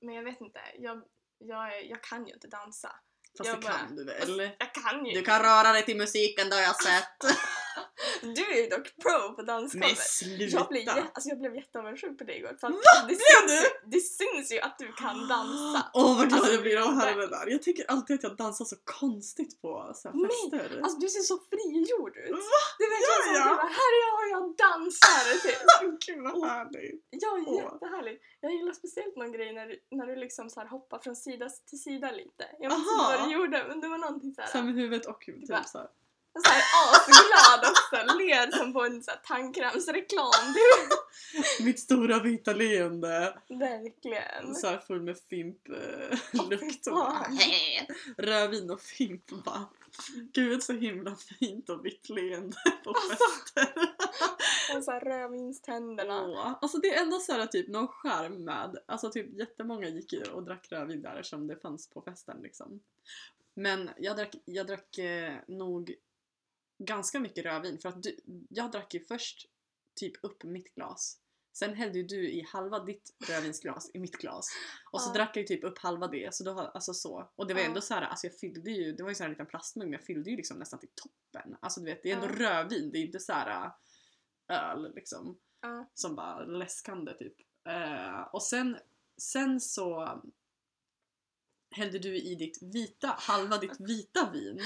Men 0.00 0.14
jag 0.14 0.22
vet 0.22 0.40
inte, 0.40 0.60
jag, 0.78 1.02
jag, 1.38 1.84
jag 1.86 2.02
kan 2.02 2.26
ju 2.26 2.32
inte 2.34 2.48
dansa. 2.48 2.92
Fast 3.38 3.48
Jag 3.50 3.60
det 3.60 3.66
bara- 3.66 3.78
kan 3.78 3.96
du 3.96 4.04
väl? 4.04 4.50
Jag 4.58 4.74
kan 4.74 5.06
ju 5.06 5.12
Du 5.12 5.22
kan 5.22 5.42
röra 5.42 5.72
dig 5.72 5.84
till 5.84 5.96
musiken, 5.96 6.48
det 6.48 6.54
har 6.56 6.62
jag 6.62 6.82
sett. 6.82 7.36
Du 8.20 8.44
är 8.54 8.62
ju 8.64 8.68
dock 8.76 8.86
pro 9.02 9.34
på 9.36 9.42
dansgolvet. 9.42 9.88
Men 9.88 9.96
sluta! 9.96 10.56
Jag 10.58 10.68
blev, 10.68 10.88
alltså 11.14 11.28
jag 11.28 11.38
blev 11.38 11.54
jätteavundsjuk 11.56 12.18
på 12.18 12.24
dig 12.24 12.36
igår. 12.38 12.56
För 12.60 12.68
Va? 12.68 12.76
det, 13.00 13.06
Blev 13.06 13.16
syns, 13.16 13.62
du? 13.62 13.90
det 13.94 14.00
syns 14.00 14.52
ju 14.52 14.58
att 14.60 14.78
du 14.78 14.92
kan 14.92 15.28
dansa. 15.28 15.90
Åh 15.94 16.16
vad 16.18 16.28
glad 16.28 16.38
Alltså, 16.40 16.52
jag 16.52 16.62
blir 16.62 16.76
av 16.82 16.88
att 16.88 17.02
höra 17.04 17.14
det 17.16 17.26
där. 17.36 17.46
Jag 17.56 17.62
tycker 17.62 17.84
alltid 17.90 18.14
att 18.16 18.22
jag 18.22 18.36
dansar 18.36 18.64
så 18.64 18.76
konstigt 18.84 19.62
på 19.62 19.92
så 19.94 20.08
här 20.08 20.14
Nej, 20.16 20.30
fester. 20.60 20.80
Alltså 20.84 20.98
du 20.98 21.08
ser 21.08 21.20
så 21.20 21.36
frigjord 21.50 22.16
ut. 22.16 22.30
Va? 22.30 22.60
Det 22.78 22.84
är 22.84 22.90
verkligen 22.94 23.10
Gör 23.10 23.22
som 23.26 23.32
att 23.32 23.38
jag? 23.40 23.48
du 23.52 23.56
bara, 23.62 23.72
här 23.80 23.90
är 23.96 24.00
jag 24.06 24.14
och 24.20 24.28
jag 24.36 24.44
dansar. 24.66 25.24
Typ. 25.44 25.60
Gud 26.06 26.20
vad 26.26 26.50
härligt. 26.50 27.04
Ja, 27.10 27.30
Åh. 27.46 27.54
jättehärligt. 27.56 28.22
Jag 28.40 28.52
gillar 28.52 28.72
speciellt 28.72 29.16
någon 29.16 29.32
grej 29.32 29.52
när 29.52 29.66
när 29.98 30.06
du 30.06 30.16
liksom 30.16 30.50
så 30.50 30.60
här 30.60 30.66
hoppar 30.68 30.98
från 30.98 31.16
sida 31.16 31.48
till 31.68 31.82
sida 31.82 32.10
lite. 32.10 32.44
Jag 32.58 32.70
vet 32.70 32.78
inte 32.78 32.90
vad 32.98 33.28
du 33.28 33.32
gjorde 33.34 33.64
men 33.68 33.80
det 33.80 33.88
var 33.88 33.98
någonting 33.98 34.34
så 34.34 34.42
Så 34.42 34.42
här 34.42 34.52
här. 34.54 34.62
med 34.62 34.74
huvudet 34.74 35.06
och? 35.06 35.20
Typ, 35.20 35.46
så 35.66 35.78
här. 35.78 35.88
Så 36.38 36.50
här 36.50 36.62
asglad 36.92 37.70
också, 37.72 38.18
ler 38.18 38.50
som 38.58 38.72
på 38.72 38.84
en 38.84 39.02
så 39.02 39.10
här 39.10 39.20
tandkrämsreklam. 39.24 40.54
Mitt 41.64 41.80
stora 41.80 42.18
vita 42.18 42.52
leende. 42.52 43.38
verkligen. 43.48 44.54
Så 44.54 44.66
här 44.66 44.78
full 44.78 45.02
med 45.02 45.18
fimp 45.30 45.68
eh, 45.68 46.18
rödvin 48.18 48.70
och 48.70 48.80
fimp 48.80 49.26
bara. 49.44 49.66
Gud 50.32 50.62
så 50.62 50.72
himla 50.72 51.16
fint 51.16 51.68
och 51.70 51.84
vitt 51.86 52.08
leende 52.08 52.56
på 52.84 52.90
Alltså. 52.90 53.08
fester. 53.10 53.74
Och 54.76 54.84
så 54.84 54.90
här 54.90 55.00
rödvinständerna. 55.00 56.22
Åh, 56.26 56.58
Alltså 56.62 56.78
det 56.78 56.94
är 56.94 57.02
ändå 57.02 57.18
så 57.18 57.32
här 57.32 57.46
typ 57.46 57.68
någon 57.68 57.88
charm 57.88 58.44
med, 58.44 58.76
alltså 58.86 59.10
typ 59.10 59.38
jättemånga 59.38 59.88
gick 59.88 60.14
och 60.32 60.42
drack 60.42 60.66
rödvin 60.72 61.02
där 61.02 61.22
som 61.22 61.46
det 61.46 61.56
fanns 61.56 61.90
på 61.90 62.02
festen 62.02 62.36
liksom. 62.42 62.80
Men 63.54 63.90
jag 63.98 64.16
drack, 64.16 64.34
jag 64.44 64.66
drack 64.66 64.98
eh, 64.98 65.34
nog 65.48 65.94
ganska 66.84 67.20
mycket 67.20 67.44
rödvin 67.44 67.78
för 67.78 67.88
att 67.88 68.02
du, 68.02 68.16
jag 68.50 68.70
drack 68.72 68.94
ju 68.94 69.00
först 69.04 69.46
typ 70.00 70.24
upp 70.24 70.44
mitt 70.44 70.74
glas. 70.74 71.16
Sen 71.52 71.74
hällde 71.74 71.98
ju 71.98 72.04
du 72.06 72.30
i 72.30 72.42
halva 72.52 72.84
ditt 72.84 73.14
rödvinsglas 73.28 73.90
i 73.94 73.98
mitt 73.98 74.16
glas. 74.16 74.48
Och 74.92 75.00
så 75.00 75.10
Ja. 75.10 75.14
drack 75.14 75.36
jag 75.36 75.40
ju 75.40 75.46
typ 75.46 75.64
upp 75.64 75.78
halva 75.78 76.08
det, 76.08 76.34
så 76.34 76.44
då, 76.44 76.58
alltså 76.60 76.94
så. 76.94 77.30
Och 77.36 77.46
det 77.46 77.54
var 77.54 77.60
Ja. 77.60 77.66
ändå 77.66 77.80
så 77.80 77.94
här, 77.94 78.02
alltså 78.02 78.26
jag 78.26 78.38
fyllde 78.38 78.70
ju, 78.70 78.92
det 78.92 79.02
var 79.02 79.10
ju 79.10 79.14
så 79.14 79.22
här 79.22 79.28
en 79.28 79.32
liten 79.32 79.46
plastmugg 79.46 79.86
men 79.86 79.92
jag 79.92 80.02
fyllde 80.04 80.30
ju 80.30 80.36
liksom 80.36 80.58
nästan 80.58 80.80
till 80.80 80.88
toppen. 80.94 81.56
Alltså 81.60 81.80
du 81.80 81.86
vet, 81.86 82.02
det 82.02 82.10
är 82.10 82.14
ändå 82.14 82.26
Ja. 82.26 82.32
rödvin, 82.62 82.90
det 82.92 82.98
är 82.98 83.02
inte 83.02 83.20
så 83.20 83.32
här 83.32 83.64
äh, 84.50 84.56
öl 84.58 84.94
liksom 84.94 85.38
som 85.94 86.14
bara 86.16 86.44
läskande 86.44 87.14
typ. 87.14 87.34
Eh, 87.68 88.20
och 88.32 88.42
sen, 88.42 88.78
sen 89.20 89.60
så 89.60 90.20
hällde 91.70 91.98
du 91.98 92.16
i 92.16 92.34
ditt 92.34 92.58
vita, 92.62 93.14
halva 93.18 93.58
ditt 93.58 93.76
vita 93.80 94.30
vin 94.32 94.60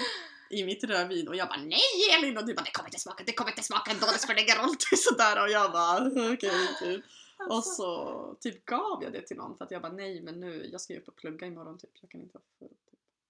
i 0.51 0.65
mitt 0.65 0.85
rödvin 0.85 1.29
och 1.29 1.37
jag 1.37 1.49
bara 1.49 1.61
nej 1.61 1.81
Elin 2.19 2.39
och 2.39 2.47
du 2.47 2.55
bara 2.55 2.63
det 2.63 2.71
kommer 2.71 2.89
inte 2.89 3.01
smaka, 3.01 3.25
det 3.27 3.33
kommer 3.33 3.51
inte 3.51 3.63
smaka 3.63 3.91
ändå, 3.91 4.07
det 4.07 4.19
spelar 4.19 4.43
ingen 4.43 4.57
roll. 4.57 4.77
Typ 4.91 4.99
sådär 4.99 5.43
och 5.43 5.49
jag 5.49 5.73
bara 5.73 6.07
okej 6.33 6.69
typ. 6.81 7.05
Och 7.49 7.55
Alltså, 7.55 7.71
så 7.71 8.37
typ 8.41 8.65
gav 8.65 9.03
jag 9.03 9.13
det 9.13 9.23
till 9.23 9.37
någon 9.37 9.57
för 9.57 9.65
att 9.65 9.71
jag 9.71 9.83
bara 9.83 9.93
nej 9.93 10.23
men 10.23 10.41
nu, 10.41 10.69
jag 10.73 10.81
ska 10.81 10.93
ju 10.93 11.01
upp 11.01 11.09
och 11.09 11.17
plugga 11.17 11.47
imorgon 11.47 11.79
typ, 11.79 11.91
jag 12.01 12.11
kan 12.11 12.21
inte. 12.21 12.39
Typ. 12.61 12.71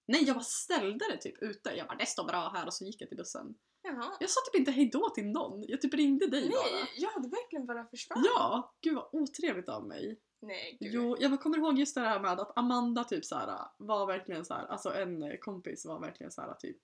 Nej 0.07 0.23
jag 0.23 0.35
bara 0.35 0.43
ställde 0.43 1.05
det 1.11 1.17
typ 1.17 1.41
ute, 1.41 1.69
jag 1.69 1.87
bara 1.87 1.97
det 1.97 2.05
står 2.05 2.23
bra 2.23 2.51
här 2.55 2.65
och 2.65 2.73
så 2.73 2.85
gick 2.85 3.01
jag 3.01 3.09
till 3.09 3.17
bussen. 3.17 3.55
Jaha. 3.81 4.17
Jag 4.19 4.29
sa 4.29 4.39
typ 4.45 4.59
inte 4.59 4.71
hejdå 4.71 5.09
till 5.09 5.25
någon, 5.25 5.65
jag 5.67 5.81
typ 5.81 5.93
ringde 5.93 6.27
dig 6.27 6.49
bara. 6.49 6.61
Nej, 6.61 6.91
jag 6.97 7.09
hade 7.09 7.27
verkligen 7.27 7.65
bara 7.65 7.85
försvarat. 7.85 8.25
Ja, 8.25 8.73
gud 8.81 8.95
vad 8.95 9.09
otrevligt 9.11 9.69
av 9.69 9.87
mig. 9.87 10.19
Nej, 10.45 10.77
gud. 10.79 10.93
Jo, 10.93 11.17
jag 11.19 11.41
kommer 11.41 11.57
ihåg 11.57 11.79
just 11.79 11.95
det 11.95 12.01
här 12.01 12.19
med 12.19 12.39
att 12.39 12.57
Amanda 12.57 13.03
typ 13.03 13.25
så 13.25 13.35
här 13.35 13.67
var 13.77 14.07
verkligen 14.07 14.45
så 14.45 14.53
här, 14.53 14.65
alltså 14.65 14.93
en 14.93 15.23
eh, 15.23 15.37
kompis 15.37 15.85
var 15.85 15.99
verkligen 15.99 16.31
så 16.31 16.41
här 16.41 16.53
typ 16.53 16.77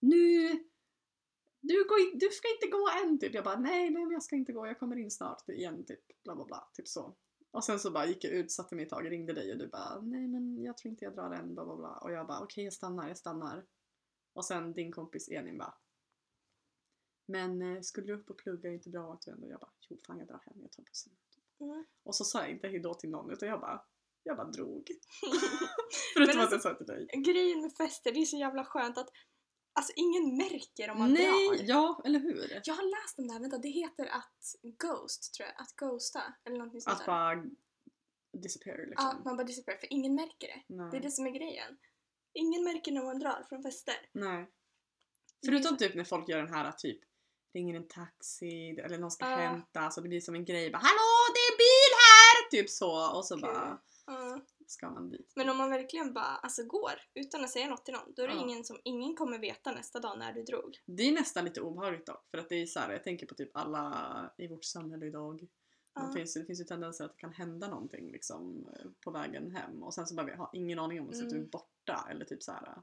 Nu, 0.00 0.48
du, 1.60 1.84
går 1.88 2.18
du 2.20 2.28
ska 2.30 2.48
inte 2.48 2.66
gå 2.66 2.88
än 3.04 3.18
typ. 3.18 3.34
Jag 3.34 3.44
bara 3.44 3.58
nej, 3.58 3.90
nej 3.90 4.04
men 4.04 4.12
jag 4.12 4.22
ska 4.22 4.36
inte 4.36 4.52
gå, 4.52 4.66
jag 4.66 4.78
kommer 4.78 4.96
in 4.96 5.10
snart 5.10 5.48
igen 5.48 5.84
typ 5.84 6.22
bla 6.24 6.34
bla 6.34 6.44
bla, 6.44 6.68
typ 6.72 6.88
så. 6.88 7.16
Och 7.50 7.64
sen 7.64 7.78
så 7.78 7.90
bara 7.90 8.06
gick 8.06 8.24
jag 8.24 8.32
ut, 8.32 8.52
satte 8.52 8.74
mig 8.74 8.84
ett 8.84 8.90
tag, 8.90 9.10
ringde 9.10 9.32
dig 9.32 9.52
och 9.52 9.58
du 9.58 9.68
bara 9.68 10.00
nej 10.00 10.28
men 10.28 10.62
jag 10.62 10.76
tror 10.76 10.90
inte 10.90 11.04
jag 11.04 11.14
drar 11.14 11.30
än 11.30 11.54
bla 11.54 11.64
bla 11.64 11.76
bla. 11.76 11.98
Och 11.98 12.12
jag 12.12 12.26
bara 12.26 12.40
okej 12.40 12.64
jag 12.64 12.72
stannar, 12.72 13.08
jag 13.08 13.16
stannar. 13.18 13.66
Och 14.32 14.44
sen 14.44 14.72
din 14.72 14.92
kompis 14.92 15.28
Elin 15.28 15.58
bara 15.58 15.74
men 17.30 17.62
eh, 17.62 17.80
skulle 17.80 18.06
du 18.06 18.12
upp 18.12 18.30
och 18.30 18.38
plugga 18.38 18.68
är 18.68 18.70
det 18.70 18.76
inte 18.76 18.90
bra 18.90 19.12
att 19.12 19.22
du 19.22 19.30
ändå... 19.30 19.48
Jag 19.48 19.60
bara 19.60 19.72
jo 19.88 19.98
fan 20.06 20.18
jag 20.18 20.28
drar 20.28 20.42
hem, 20.46 20.60
jag 20.62 20.72
tar 20.72 20.82
bussen. 20.82 21.12
Mm. 21.60 21.84
Och 22.04 22.16
så 22.16 22.24
sa 22.24 22.40
jag 22.40 22.50
inte 22.50 22.68
hejdå 22.68 22.94
till 22.94 23.10
någon 23.10 23.30
utan 23.30 23.48
jag 23.48 23.60
bara, 23.60 23.82
jag 24.22 24.36
bara 24.36 24.50
drog. 24.50 24.82
Förutom 26.14 26.36
Men 26.36 26.46
att 26.46 26.52
jag 26.52 26.62
sa 26.62 26.74
till 26.74 26.86
dig. 26.86 27.06
Grejen 27.26 27.60
med 27.60 27.72
fester, 27.72 28.12
det 28.12 28.20
är 28.20 28.24
så 28.24 28.36
jävla 28.36 28.64
skönt 28.64 28.98
att 28.98 29.08
alltså 29.72 29.92
ingen 29.96 30.36
märker 30.36 30.90
om 30.90 30.98
man 30.98 31.12
Nej, 31.12 31.48
drar. 31.48 31.68
ja 31.68 32.02
eller 32.04 32.20
hur? 32.20 32.60
Jag 32.64 32.74
har 32.74 33.02
läst 33.02 33.18
om 33.18 33.26
det 33.26 33.32
här, 33.32 33.40
vänta 33.40 33.58
det 33.58 33.68
heter 33.68 34.06
att 34.06 34.54
ghost 34.78 35.34
tror 35.34 35.46
jag, 35.48 35.62
att 35.62 35.76
ghosta 35.76 36.22
eller 36.44 36.56
någonting 36.58 36.80
sånt 36.80 37.00
Att 37.00 37.06
bara 37.06 37.44
disappear 38.42 38.86
liksom. 38.86 39.10
Ja, 39.16 39.22
man 39.24 39.36
bara 39.36 39.46
disappear 39.46 39.76
för 39.76 39.92
ingen 39.92 40.14
märker 40.14 40.46
det. 40.46 40.74
Nej. 40.74 40.90
Det 40.90 40.96
är 40.96 41.00
det 41.00 41.10
som 41.10 41.26
är 41.26 41.30
grejen. 41.30 41.78
Ingen 42.32 42.64
märker 42.64 42.92
när 42.92 43.02
man 43.02 43.18
drar 43.18 43.46
från 43.48 43.62
fester. 43.62 44.08
Nej. 44.12 44.50
Förutom 45.46 45.76
typ 45.76 45.94
när 45.94 46.04
folk 46.04 46.28
gör 46.28 46.38
den 46.38 46.54
här 46.54 46.72
typ 46.72 47.00
ringer 47.52 47.76
en 47.76 47.88
taxi 47.88 48.70
eller 48.80 48.98
någon 48.98 49.10
ska 49.10 49.30
Ja. 49.30 49.36
hämta 49.36 49.90
så 49.90 50.00
det 50.00 50.08
blir 50.08 50.20
som 50.20 50.34
en 50.34 50.44
grej 50.44 50.70
bara 50.70 50.78
Hallå 50.78 51.34
det 51.34 51.40
är 51.40 51.56
bil 51.58 51.92
här! 52.04 52.50
Typ 52.50 52.70
så 52.70 53.16
och 53.16 53.24
så 53.26 53.34
Gud. 53.34 53.42
bara 53.44 53.78
Ja. 54.06 54.40
ska 54.66 54.90
man 54.90 55.10
dit. 55.10 55.32
Men 55.36 55.48
om 55.48 55.56
man 55.56 55.70
verkligen 55.70 56.12
bara 56.12 56.24
alltså, 56.24 56.64
går 56.64 56.92
utan 57.14 57.44
att 57.44 57.50
säga 57.50 57.68
något 57.68 57.84
till 57.84 57.94
någon, 57.94 58.12
då 58.16 58.22
är 58.22 58.28
det 58.28 58.34
Ja. 58.34 58.40
ingen 58.42 58.64
som 58.64 58.80
ingen 58.84 59.16
kommer 59.16 59.38
veta 59.38 59.72
nästa 59.72 60.00
dag 60.00 60.18
när 60.18 60.32
du 60.32 60.42
drog. 60.42 60.78
Det 60.86 61.02
är 61.02 61.12
nästan 61.12 61.44
lite 61.44 61.60
obehagligt 61.60 62.06
dock 62.06 62.28
för 62.30 62.38
att 62.38 62.48
det 62.48 62.62
är 62.62 62.66
så 62.66 62.80
här, 62.80 62.92
jag 62.92 63.04
tänker 63.04 63.26
på 63.26 63.34
typ 63.34 63.56
alla 63.56 64.30
i 64.38 64.46
vårt 64.48 64.64
samhälle 64.64 65.06
idag. 65.06 65.46
Det, 66.08 66.12
finns, 66.18 66.34
det 66.34 66.44
finns 66.44 66.60
ju 66.60 66.64
tendenser 66.64 67.04
att 67.04 67.10
det 67.10 67.20
kan 67.20 67.32
hända 67.32 67.68
någonting 67.68 68.12
liksom 68.12 68.68
eh, 68.76 68.90
på 69.04 69.10
vägen 69.10 69.50
hem 69.50 69.82
och 69.82 69.94
sen 69.94 70.06
så 70.06 70.14
bara 70.14 70.26
vi 70.26 70.32
har 70.32 70.50
ingen 70.52 70.78
aning 70.78 71.00
om 71.00 71.06
att 71.08 71.12
du 71.14 71.26
är 71.26 71.30
Mm. 71.34 71.48
borta 71.50 72.06
eller 72.10 72.24
typ 72.24 72.42
så 72.42 72.52
här. 72.52 72.82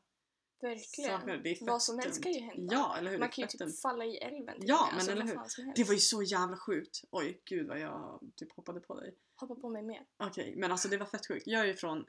Verkligen. 0.61 1.19
Saker, 1.19 1.37
det 1.37 1.49
är 1.51 1.55
fett 1.55 1.67
Vad 1.67 1.81
som 1.83 1.99
helst 1.99 2.23
kan 2.23 2.31
ju 2.31 2.39
hända. 2.39 2.73
Ja, 2.75 2.97
eller 2.97 3.11
hur? 3.11 3.17
Man 3.17 3.27
Det 3.27 3.31
är 3.31 3.31
kan 3.35 3.41
ju 3.41 3.47
fett 3.47 3.67
typ 3.67 3.81
falla 3.81 4.05
i 4.05 4.17
älven 4.17 4.59
till 4.59 4.69
Ja, 4.69 4.87
och 4.87 4.93
med, 4.93 4.93
men 4.93 4.95
alltså, 4.99 5.11
eller 5.11 5.21
vad 5.21 5.29
hur? 5.29 5.35
fan 5.35 5.49
som 5.49 5.63
helst. 5.65 5.75
Det 5.77 5.83
var 5.83 5.93
ju 5.93 5.99
så 5.99 6.23
jävla 6.23 6.57
sjukt. 6.57 7.01
Oj, 7.11 7.41
gud 7.45 7.67
vad 7.67 7.79
jag 7.79 8.19
typ 8.35 8.53
hoppade 8.53 8.79
på 8.79 8.99
dig. 8.99 9.15
Hoppa 9.35 9.55
på 9.55 9.69
mig 9.69 9.83
mer. 9.83 10.05
Okej, 10.17 10.53
men 10.57 10.71
alltså 10.71 10.87
det 10.87 10.97
var 10.97 11.05
fett 11.05 11.27
sjukt. 11.27 11.47
Jag 11.47 11.61
är 11.61 11.65
ju 11.65 11.73
från 11.73 12.05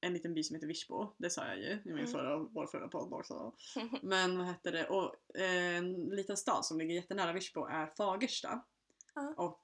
en 0.00 0.12
liten 0.12 0.34
by 0.34 0.42
som 0.42 0.54
heter 0.56 0.66
Virsbo. 0.66 1.14
Det 1.18 1.30
sa 1.30 1.46
jag 1.46 1.58
ju 1.58 1.64
i 1.70 1.80
min 1.84 1.98
Mm. 1.98 2.06
förra, 2.06 2.38
vår 2.38 2.66
förra 2.66 2.88
podd 2.88 3.12
också. 3.12 3.52
Men 4.02 4.38
vad 4.38 4.46
hette 4.46 4.70
det? 4.70 4.88
Och 4.88 5.36
eh, 5.40 5.76
en 5.76 5.92
liten 5.92 6.36
stad 6.36 6.64
som 6.64 6.78
ligger 6.78 6.94
jättenära 6.94 7.32
Virsbo 7.32 7.64
är 7.66 7.86
Fagersta. 7.86 8.64
Ja. 9.14 9.34
Och 9.36 9.60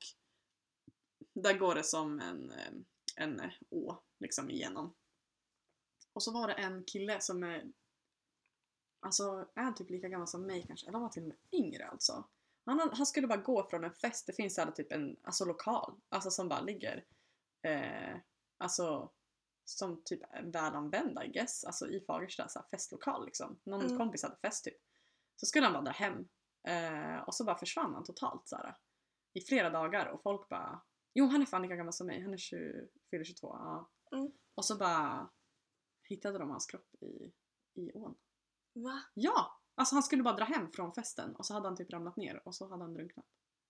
där 1.34 1.58
går 1.58 1.74
det 1.74 1.82
som 1.84 2.20
en, 2.20 2.50
eh, 2.52 2.72
en 3.16 3.40
å 3.70 3.96
liksom 4.18 4.50
igenom. 4.50 4.94
Och 6.12 6.22
så 6.22 6.32
var 6.32 6.48
det 6.48 6.54
en 6.54 6.84
kille 6.84 7.20
som 7.20 7.42
är 7.42 7.64
Alltså 9.00 9.48
är 9.54 9.72
typ 9.72 9.90
lika 9.90 10.08
gammal 10.08 10.26
som 10.28 10.46
mig 10.46 10.64
kanske? 10.66 10.86
Eller 10.86 10.98
var 10.98 11.00
han 11.04 11.10
till 11.10 11.22
och 11.22 11.28
med 11.28 11.36
yngre 11.52 11.86
alltså? 11.88 12.24
Han, 12.64 12.90
han 12.92 13.06
skulle 13.06 13.26
bara 13.26 13.40
gå 13.40 13.68
från 13.68 13.84
en 13.84 13.92
fest, 13.94 14.26
det 14.26 14.32
finns 14.32 14.56
här 14.58 14.70
typ 14.70 14.92
en 14.92 15.16
alltså 15.22 15.44
lokal, 15.44 16.00
alltså 16.08 16.30
som 16.30 16.48
bara 16.48 16.60
ligger 16.60 17.04
eh, 17.62 18.16
alltså 18.58 19.10
som 19.64 20.02
typ 20.04 20.22
är 20.30 20.42
välanvända 20.42 21.24
I 21.24 21.28
guess, 21.28 21.64
alltså 21.64 21.88
i 21.88 22.00
Fagersta, 22.00 22.48
så 22.48 22.58
här 22.58 22.66
festlokal 22.70 23.24
liksom. 23.24 23.60
Någon 23.64 23.80
Mm. 23.84 23.98
kompis 23.98 24.22
hade 24.22 24.36
fest 24.36 24.64
typ. 24.64 24.76
Så 25.36 25.46
skulle 25.46 25.66
han 25.66 25.72
bara 25.72 25.82
dra 25.82 25.92
hem 25.92 26.28
eh, 26.68 27.18
och 27.22 27.34
så 27.34 27.44
bara 27.44 27.58
försvann 27.58 27.94
han 27.94 28.04
totalt 28.04 28.48
så 28.48 28.56
här, 28.56 28.76
i 29.32 29.40
flera 29.40 29.70
dagar 29.70 30.06
och 30.06 30.22
folk 30.22 30.48
bara 30.48 30.82
Jo 31.14 31.26
han 31.26 31.42
är 31.42 31.46
fan 31.46 31.62
lika 31.62 31.76
gammal 31.76 31.92
som 31.92 32.06
mig, 32.06 32.22
han 32.22 32.32
är 32.32 32.36
20, 32.36 32.88
fyller 33.10 33.24
22. 33.24 33.48
Ja. 33.48 33.90
Mm. 34.12 34.32
Och 34.54 34.64
så 34.64 34.76
bara 34.76 35.30
hittade 36.08 36.38
de 36.38 36.50
hans 36.50 36.66
kropp 36.66 36.94
i, 37.00 37.32
i 37.74 37.92
ån. 37.92 38.14
Va? 38.82 39.02
Ja! 39.14 39.60
Alltså 39.74 39.94
han 39.94 40.02
skulle 40.02 40.22
bara 40.22 40.36
dra 40.36 40.44
hem 40.44 40.72
från 40.72 40.92
festen 40.92 41.36
och 41.36 41.46
så 41.46 41.54
hade 41.54 41.68
han 41.68 41.76
typ 41.76 41.90
ramlat 41.92 42.16
ner 42.16 42.42
och 42.44 42.54
så 42.54 42.68
hade 42.68 42.84
han 42.84 42.94
drunknat. 42.94 43.24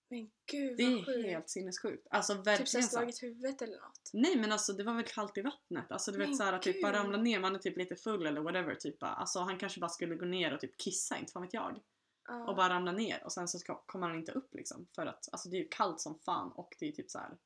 Men 0.09 0.31
gud 0.51 0.77
Det 0.77 0.83
vad 0.85 0.93
är 0.93 1.05
sjukt. 1.05 1.27
helt 1.27 1.49
sinnessjukt. 1.49 2.07
Alltså 2.09 2.35
Typ 2.35 2.47
verkligen 2.47 2.67
såhär 2.67 2.83
så. 2.83 2.89
slagit 2.89 3.23
huvudet 3.23 3.61
eller 3.61 3.77
något. 3.79 4.09
Nej 4.13 4.37
men 4.39 4.51
alltså 4.51 4.73
det 4.73 4.83
var 4.83 4.93
väl 4.93 5.05
kallt 5.05 5.37
i 5.37 5.41
vattnet. 5.41 5.91
Alltså 5.91 6.11
du 6.11 6.17
vet 6.17 6.27
Men 6.27 6.37
såhär 6.37 6.59
typ 6.59 6.81
bara 6.81 6.93
ramla 6.93 7.17
ner, 7.17 7.39
man 7.39 7.55
är 7.55 7.59
typ 7.59 7.77
lite 7.77 7.95
full 7.95 8.25
eller 8.27 8.41
whatever 8.41 8.75
typ. 8.75 8.97
Alltså 9.03 9.39
han 9.39 9.57
kanske 9.57 9.79
bara 9.79 9.89
skulle 9.89 10.15
gå 10.15 10.25
ner 10.25 10.53
och 10.53 10.59
typ 10.59 10.77
kissa, 10.77 11.17
inte 11.17 11.31
fan 11.31 11.41
vet 11.41 11.53
jag. 11.53 11.79
Ja. 12.27 12.49
Och 12.49 12.55
bara 12.55 12.69
ramla 12.73 12.91
ner 12.91 13.23
och 13.23 13.31
sen 13.33 13.47
så 13.47 13.59
kommer 13.85 14.07
han 14.07 14.19
inte 14.19 14.31
upp 14.31 14.53
liksom. 14.55 14.87
För 14.95 15.05
att 15.05 15.29
alltså 15.31 15.49
det 15.49 15.57
är 15.57 15.61
ju 15.61 15.67
kallt 15.71 16.01
som 16.01 16.19
fan 16.19 16.51
och 16.51 16.75
det 16.79 16.87
är 16.87 16.91
typ 16.91 17.11
så 17.11 17.19
här. 17.19 17.37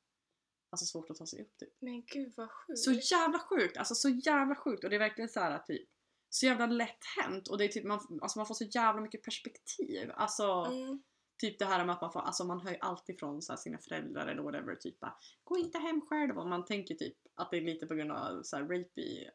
Alltså 0.70 0.86
svårt 0.86 1.10
att 1.10 1.16
ta 1.16 1.26
sig 1.26 1.42
upp 1.42 1.56
typ. 1.58 1.72
Men 1.80 2.02
gud 2.06 2.32
vad 2.36 2.50
sjukt. 2.50 2.78
Så 2.78 2.92
jävla 2.92 3.38
sjukt! 3.38 3.76
Alltså 3.76 3.94
så 3.94 4.08
jävla 4.08 4.54
sjukt 4.54 4.84
och 4.84 4.90
det 4.90 4.96
är 4.96 5.00
verkligen 5.00 5.28
så 5.28 5.40
här 5.40 5.58
typ 5.58 5.88
så 6.34 6.46
jävla 6.46 6.66
lätt 6.66 7.04
hänt 7.20 7.48
och 7.48 7.58
det 7.58 7.64
är 7.64 7.68
typ 7.68 7.84
man, 7.84 8.18
alltså 8.22 8.38
man 8.38 8.46
får 8.46 8.54
så 8.54 8.64
jävla 8.64 9.00
mycket 9.00 9.22
perspektiv. 9.22 10.10
Alltså 10.14 10.44
Mm. 10.44 11.02
typ 11.38 11.58
det 11.58 11.64
här 11.64 11.84
med 11.84 11.94
att 11.94 12.00
man 12.00 12.12
får, 12.12 12.20
alltså 12.20 12.44
man 12.44 12.60
hör 12.60 12.70
ju 12.70 12.78
alltid 12.80 13.18
från 13.18 13.42
så 13.42 13.56
sina 13.56 13.78
föräldrar 13.78 14.26
eller 14.26 14.42
whatever 14.42 14.76
typ 14.76 15.00
bara, 15.00 15.16
gå 15.44 15.58
inte 15.58 15.78
hem 15.78 16.00
själv 16.00 16.38
och 16.38 16.46
man 16.48 16.64
tänker 16.64 16.94
typ 16.94 17.16
att 17.34 17.50
det 17.50 17.56
är 17.56 17.60
lite 17.60 17.86
på 17.86 17.94
grund 17.94 18.12
av 18.12 18.42
så 18.42 18.56
här 18.56 18.84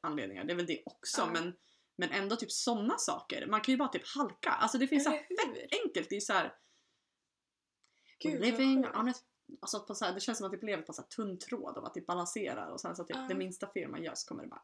anledningar. 0.01 0.43
Det 0.43 0.53
är 0.53 0.55
väl 0.57 0.65
det 0.65 0.83
också 0.85 1.21
Ja. 1.21 1.29
men 1.33 1.53
men 1.97 2.09
ändå 2.09 2.35
typ 2.35 2.51
sådana 2.51 2.97
saker. 2.97 3.47
Man 3.47 3.61
kan 3.61 3.71
ju 3.71 3.77
bara 3.77 3.89
typ 3.89 4.07
halka. 4.15 4.49
Alltså 4.49 4.77
det 4.77 4.87
finns 4.87 5.03
så 5.03 5.09
här 5.09 5.17
fett 5.17 5.83
enkelt. 5.85 6.09
Det 6.09 6.15
är 6.15 6.19
så 6.19 6.33
här, 6.33 6.53
Gud, 8.23 8.41
living 8.41 8.77
on 8.85 9.07
a, 9.09 9.13
alltså 9.61 9.79
på 9.79 9.95
så 9.95 10.05
här, 10.05 10.13
det 10.13 10.19
känns 10.19 10.37
som 10.37 10.45
att 10.47 10.59
det 10.59 10.65
lever 10.65 10.83
på 10.83 10.93
så 10.93 11.01
här 11.01 11.07
tunn 11.09 11.39
tråd 11.39 11.77
och 11.77 11.87
att 11.87 11.93
det 11.93 12.07
balanserar 12.07 12.71
och 12.71 12.81
sen 12.81 12.95
så 12.95 13.03
typ 13.03 13.17
Ja. 13.17 13.25
det 13.29 13.35
minsta 13.35 13.67
fel 13.71 13.89
man 13.91 14.03
gör 14.03 14.13
så 14.15 14.27
kommer 14.27 14.43
det 14.43 14.49
bara 14.49 14.63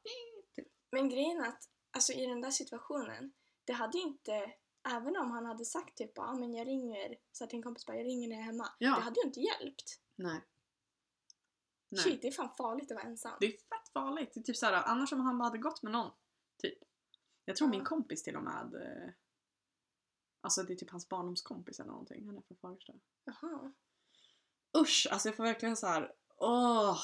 typ. 0.55 0.67
Men 0.91 1.09
grejen 1.09 1.37
är 1.41 1.47
att 1.47 1.63
alltså, 1.95 2.13
i 2.13 2.25
den 2.25 2.41
där 2.41 2.51
situationen, 2.51 3.33
det 3.65 3.73
hade 3.73 3.97
ju 3.97 4.03
inte, 4.03 4.53
även 4.87 5.17
om 5.17 5.31
han 5.31 5.45
hade 5.45 5.65
sagt 5.65 5.97
typ 5.97 6.19
ah, 6.19 6.33
men 6.33 6.53
jag 6.53 6.67
ringer, 6.67 7.15
så 7.31 7.47
till 7.47 7.57
en 7.57 7.63
kompis 7.63 7.85
bara 7.85 7.97
jag 7.97 8.05
ringer 8.05 8.27
när 8.27 8.35
jag 8.35 8.41
är 8.41 8.45
hemma. 8.45 8.69
Ja. 8.79 8.95
Det 8.95 9.01
hade 9.01 9.19
ju 9.19 9.27
inte 9.27 9.39
hjälpt. 9.39 9.99
Nej. 10.15 10.41
Nej. 11.89 12.03
Shit, 12.03 12.21
det 12.21 12.27
är 12.27 12.31
fan 12.31 12.55
farligt 12.57 12.91
att 12.91 12.95
vara 12.95 13.05
ensam. 13.07 13.37
Det 13.39 13.45
är 13.45 13.51
fett 13.51 13.89
farligt. 13.93 14.31
Det 14.33 14.39
är 14.39 14.43
typ 14.43 14.57
såhär, 14.57 14.73
annars 14.73 15.13
om 15.13 15.19
han 15.21 15.37
bara 15.37 15.43
hade 15.43 15.57
gått 15.57 15.81
med 15.83 15.91
någon. 15.91 16.11
Typ. 16.61 16.77
Jag 17.45 17.55
tror 17.55 17.67
Ja. 17.67 17.71
min 17.71 17.83
kompis 17.85 18.23
till 18.23 18.35
och 18.35 18.43
med 18.43 18.75
eh, 18.75 19.09
Alltså 20.41 20.63
det 20.63 20.73
är 20.73 20.75
typ 20.77 20.89
hans 20.91 21.09
barndomskompis 21.09 21.79
eller 21.79 21.91
någonting. 21.91 22.25
Han 22.25 22.37
är 22.37 22.41
från 22.41 22.57
Fagersta. 22.57 22.93
Jaha. 23.25 23.71
Usch, 24.77 25.07
alltså 25.11 25.27
jag 25.27 25.35
får 25.35 25.43
verkligen 25.43 25.77
så 25.77 25.87
här. 25.87 26.13
Åh, 26.37 26.99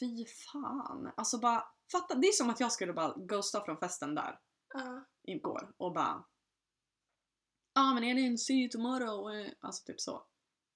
fy 0.00 0.26
fan. 0.26 1.10
Alltså 1.16 1.38
bara, 1.38 1.71
fatta. 1.92 2.14
Det 2.14 2.26
är 2.26 2.32
som 2.32 2.50
att 2.50 2.60
jag 2.60 2.72
skulle 2.72 2.92
bara 2.92 3.14
ghosta 3.16 3.64
från 3.64 3.78
festen 3.78 4.14
där 4.14 4.38
Ja. 4.74 5.04
igår 5.22 5.72
och 5.76 5.92
bara 5.92 6.24
Ja 7.74 7.80
ah, 7.90 7.94
men 7.94 8.04
Elin, 8.04 8.38
see 8.38 8.54
you 8.54 8.68
tomorrow. 8.70 9.34
eh." 9.34 9.52
Alltså 9.60 9.84
typ 9.84 10.00
så. 10.00 10.26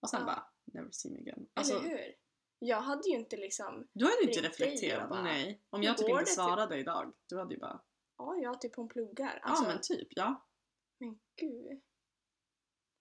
Och 0.03 0.11
sen 0.11 0.21
Ja. 0.21 0.27
bara, 0.27 0.47
never 0.65 0.91
see 0.93 1.11
me 1.11 1.19
again. 1.21 1.49
Alltså, 1.55 1.77
Eller 1.79 1.89
hur? 1.89 2.15
Jag 2.59 2.81
hade 2.81 3.09
ju 3.09 3.15
inte 3.17 3.37
liksom, 3.37 3.89
du 3.93 4.05
hade 4.05 4.23
ju 4.23 4.29
inte 4.29 4.49
reflekterat, 4.49 5.09
bara, 5.09 5.23
nej. 5.23 5.63
Om 5.71 5.81
"Hur 5.81 5.87
jag 5.87 5.99
typ 5.99 6.09
inte 6.09 6.21
det?" 6.21 6.25
typ. 6.27 6.35
svarade 6.35 6.79
idag, 6.79 7.13
du 7.27 7.39
hade 7.39 7.55
ju 7.55 7.61
bara 7.61 7.83
ja 8.19 8.37
jag 8.43 8.61
typ 8.61 8.77
hon 8.77 8.89
pluggar. 8.89 9.39
Alltså, 9.43 9.65
Ja 9.65 9.69
men 9.69 9.81
typ, 9.83 10.09
ja. 10.11 10.47
men 11.01 11.19
gud. 11.41 11.83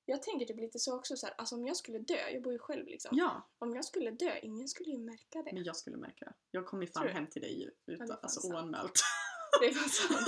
Jag 0.06 0.22
tänker 0.24 0.46
typ 0.46 0.58
lite 0.60 0.80
så 0.80 0.96
också 0.96 1.16
så 1.18 1.26
här, 1.26 1.36
alltså 1.38 1.56
om 1.56 1.66
jag 1.68 1.78
skulle 1.78 2.00
dö, 2.00 2.30
jag 2.34 2.44
bor 2.44 2.54
ju 2.54 2.60
själv 2.60 2.88
liksom. 2.88 3.12
Ja, 3.18 3.50
Om 3.60 3.76
jag 3.76 3.86
skulle 3.86 4.12
dö, 4.12 4.40
ingen 4.42 4.68
skulle 4.68 4.90
ju 4.92 4.98
märka 4.98 5.42
det. 5.46 5.54
men 5.54 5.64
jag 5.64 5.76
skulle 5.76 5.98
märka 5.98 6.26
det. 6.26 6.34
Jag 6.52 6.66
kom 6.66 6.82
ju 6.82 6.88
fan 6.88 7.04
du? 7.08 7.10
hem 7.12 7.28
till 7.28 7.42
dig 7.42 7.60
ju, 7.62 7.72
det 7.86 7.92
är 7.92 7.96
utan, 7.96 8.08
fan 8.08 8.18
alltså 8.22 8.40
sant. 8.42 8.54
oanmält. 8.54 8.92
Det 9.62 9.68
var 9.68 9.74
sant. 9.90 10.28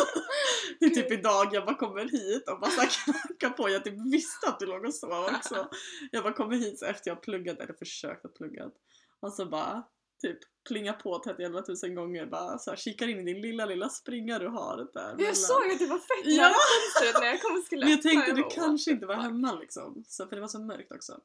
Det 0.80 0.86
är 0.86 0.90
Gud. 0.90 0.96
typ 0.96 1.12
idag 1.12 1.50
jag 1.54 1.66
bara 1.66 1.76
kommer 1.76 2.06
hit 2.06 2.50
och 2.50 2.60
bara 2.60 2.72
så 2.72 2.82
här 2.82 2.90
knackar 2.90 3.50
på. 3.50 3.70
Jag 3.70 3.84
typ 3.84 4.14
visste 4.14 4.48
att 4.48 4.60
du 4.60 4.66
låg 4.66 4.86
och 4.86 4.94
sov 4.94 5.12
också. 5.38 5.70
Jag 6.12 6.24
bara 6.24 6.34
kommer 6.34 6.56
hit 6.56 6.80
så 6.80 6.86
efter 6.86 7.10
jag 7.12 7.16
har 7.16 7.22
pluggat 7.22 7.60
eller 7.60 7.74
försökt 7.74 8.26
att 8.26 8.34
plugga. 8.34 8.72
Och 9.20 9.34
så 9.34 9.46
bara 9.46 9.84
typ 10.22 10.38
plingar 10.68 10.94
på 10.94 11.20
31 11.20 11.66
tusen 11.66 11.96
gånger 11.96 12.26
bara 12.26 12.58
så 12.58 12.70
här, 12.70 12.78
kikar 12.78 13.08
in 13.08 13.20
i 13.20 13.34
din 13.34 13.42
lilla 13.42 13.66
lilla 13.66 13.90
springa 13.90 14.40
du 14.40 14.48
har 14.48 14.78
där 14.94 15.04
mellan. 15.04 15.26
Jag 15.26 15.38
såg 15.38 15.72
att 15.72 15.80
det 15.80 15.86
var 15.86 15.98
fett 16.00 16.26
Ja. 16.26 16.44
nära 16.44 16.54
fönstret 16.54 17.22
när 17.22 17.28
jag 17.28 17.42
kom 17.42 17.58
och 17.58 17.64
skulle 17.64 17.86
Men 17.86 17.92
jag 17.92 18.02
tänkte 18.02 18.32
du 18.32 18.44
kanske 18.52 18.92
inte 18.92 19.06
var 19.06 19.16
hemma 19.16 19.54
liksom. 19.54 20.04
Så, 20.08 20.28
för 20.28 20.36
det 20.36 20.42
var 20.42 20.48
så 20.48 20.60
mörkt 20.60 20.92
också. 20.92 21.20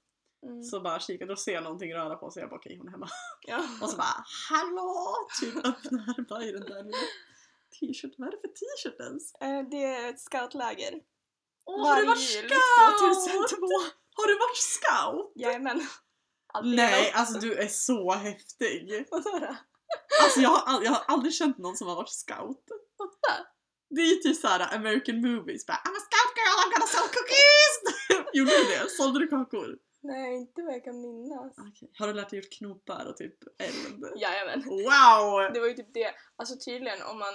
Mm. 0.46 0.62
Så 0.62 0.80
bara 0.80 1.00
kikade 1.00 1.32
och 1.32 1.38
ser 1.38 1.60
någonting 1.60 1.94
röra 1.94 2.16
på 2.16 2.30
sig. 2.30 2.40
Jag 2.40 2.50
bara 2.50 2.56
okej 2.56 2.76
hon 2.78 2.86
är 2.88 2.90
hemma. 2.92 3.08
Ja. 3.46 3.62
Och 3.82 3.90
så 3.90 3.96
bara 3.96 4.24
hallå! 4.50 5.14
Typ 5.40 5.56
öppnar 5.56 6.28
bara 6.28 6.44
i 6.44 6.52
den 6.52 6.60
där 6.62 6.82
lilla 6.84 6.96
t-shirt. 7.80 8.14
Vad 8.18 8.28
är 8.28 8.32
det 8.32 8.40
för 8.40 8.48
t-shirt 8.48 9.00
ens? 9.00 9.34
Eh, 9.34 9.62
Det 9.70 9.84
är 9.84 10.10
ett 10.10 10.20
scoutläger. 10.20 11.00
Åh, 11.64 11.88
har 11.88 12.00
du 12.00 12.06
varit 12.06 12.28
scout? 12.30 12.98
2002. 13.28 13.66
Har 14.14 14.26
du 14.26 14.34
varit 14.34 14.56
scout? 14.76 15.32
Jajamän. 15.34 15.80
Alltid 16.52 16.76
Nej, 16.76 17.12
alltså 17.14 17.38
du 17.38 17.54
är 17.54 17.68
så 17.68 18.12
häftig. 18.12 19.04
Alltså 20.24 20.40
jag 20.40 20.50
har, 20.50 20.84
jag 20.84 20.90
har 20.90 21.04
aldrig 21.14 21.34
känt 21.34 21.58
någon 21.58 21.76
som 21.76 21.88
har 21.88 21.96
varit 21.96 22.10
scout. 22.10 22.64
Det 23.90 24.00
är 24.00 24.10
ju 24.14 24.16
typ 24.16 24.36
såhär 24.36 24.74
American 24.76 25.16
movies. 25.20 25.66
Bara, 25.66 25.76
I'm 25.86 25.96
a 26.00 26.02
scout 26.08 26.32
girl, 26.40 26.56
I'm 26.62 26.70
gonna 26.74 26.86
sell 26.86 27.08
cookies! 27.16 27.74
Gjorde 28.36 28.50
du 28.50 28.64
det? 28.74 28.90
Sålde 28.90 29.18
du 29.20 29.26
kakor? 29.26 29.78
Nej, 30.02 30.36
inte 30.36 30.62
vad 30.62 30.74
jag 30.74 30.84
kan 30.84 31.00
minnas. 31.00 31.52
Okej. 31.58 31.90
Har 31.98 32.06
du 32.06 32.12
lärt 32.12 32.30
dig 32.30 32.38
gjort 32.38 32.52
knopar 32.58 33.06
och 33.06 33.16
typ 33.16 33.36
eld? 33.58 34.04
Jajamän. 34.16 34.62
Wow! 34.64 35.52
Det 35.54 35.60
var 35.60 35.66
ju 35.66 35.74
typ 35.74 35.94
det. 35.94 36.14
Alltså 36.36 36.54
tydligen 36.64 37.02
om 37.02 37.18
man... 37.18 37.34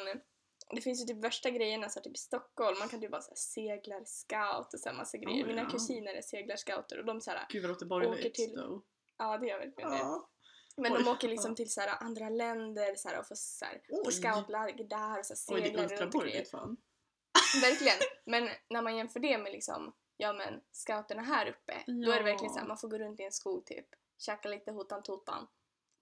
Det 0.76 0.82
finns 0.82 1.02
ju 1.02 1.06
typ 1.06 1.24
värsta 1.24 1.50
grejerna 1.50 1.90
så 1.90 2.00
här, 2.00 2.04
typ 2.04 2.16
i 2.16 2.20
Stockholm. 2.20 2.80
Man 2.80 2.90
kan 2.90 3.02
typ 3.02 3.12
vara 3.12 3.22
så 3.22 3.30
här, 3.30 3.36
seglarscout 3.36 4.74
och 4.74 4.80
så 4.80 4.94
massa 4.94 5.18
grejer. 5.18 5.44
Oh, 5.44 5.48
Mina 5.48 5.62
ja. 5.62 5.70
kusiner 5.70 6.14
är 6.14 6.22
seglarscouter 6.22 7.00
och 7.00 7.06
de 7.06 7.22
så 7.22 7.32
här, 7.32 7.46
Gud 7.50 7.66
vad 7.66 7.88
borgerligt 7.88 8.20
Åker 8.20 8.30
till- 8.30 8.56
då. 8.56 8.84
Ja 9.18 9.38
det 9.38 9.48
gör 9.48 9.60
verkligen 9.60 9.92
det. 9.92 9.98
Ja. 9.98 10.30
Men 10.78 10.94
Oj, 10.94 11.04
de 11.04 11.10
åker 11.10 11.28
liksom 11.28 11.52
ja. 11.52 11.56
till 11.56 11.72
så 11.72 11.82
här, 11.82 12.04
andra 12.04 12.30
länder 12.30 12.96
så 12.96 13.10
här, 13.10 13.20
och 13.20 13.28
får 13.28 13.36
så 13.36 13.66
här, 13.66 13.82
på 14.04 14.12
scoutläger 14.12 14.84
där 14.84 15.20
och 15.20 15.26
så 15.26 15.54
här, 15.54 15.62
Oj, 15.64 15.70
det 15.72 15.80
är 15.80 15.84
ultraborgerligt 15.92 16.52
fan. 16.52 16.78
Verkligen. 17.62 17.98
Men 18.26 18.50
när 18.70 18.82
man 18.82 18.96
jämför 18.98 19.20
det 19.20 19.38
med 19.38 19.52
liksom, 19.52 19.94
ja 20.18 20.34
men 20.34 20.54
scouterna 20.72 21.22
här 21.22 21.48
uppe. 21.50 21.84
Då 22.06 22.12
är 22.12 22.18
det 22.18 22.24
verkligen 22.24 22.50
så 22.54 22.60
här, 22.60 22.66
Ja. 22.66 22.68
man 22.68 22.78
får 22.78 22.88
gå 22.88 22.98
runt 22.98 23.20
i 23.20 23.24
en 23.24 23.32
skog 23.32 23.66
typ. 23.66 23.88
Käka 24.18 24.50
lite 24.50 24.72
hotan 24.72 25.04
totan. 25.04 25.48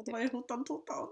Typ, 0.06 0.14
Vad 0.14 0.22
är 0.22 0.30
hotan 0.30 0.66
totan? 0.66 1.08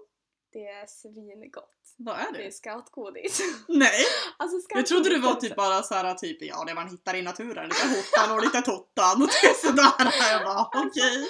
det 0.53 0.67
är 0.67 0.86
svingott. 0.88 1.69
Vad 1.98 2.15
är 2.15 2.31
Det 2.33 2.39
är 2.39 2.43
det? 2.43 2.51
scoutgodis. 2.51 3.39
Nej! 3.67 4.03
alltså, 4.38 4.57
Jag 4.69 4.86
trodde 4.86 5.10
det 5.10 5.19
var 5.19 5.31
är 5.31 5.36
typ 5.36 5.55
bara 5.55 5.83
såhär 5.83 6.13
typ 6.15 6.41
ja 6.41 6.63
det 6.67 6.74
man 6.74 6.89
hittar 6.89 7.15
i 7.15 7.22
naturen, 7.22 7.69
lite 7.69 7.88
hotan 7.88 8.36
och 8.38 8.43
lite 8.43 8.62
tottan 8.62 9.22
och 9.22 9.27
det 9.41 9.48
är 9.48 9.67
sådär. 9.67 10.31
Jag 10.31 10.43
bara 10.45 10.86
okej. 10.86 11.29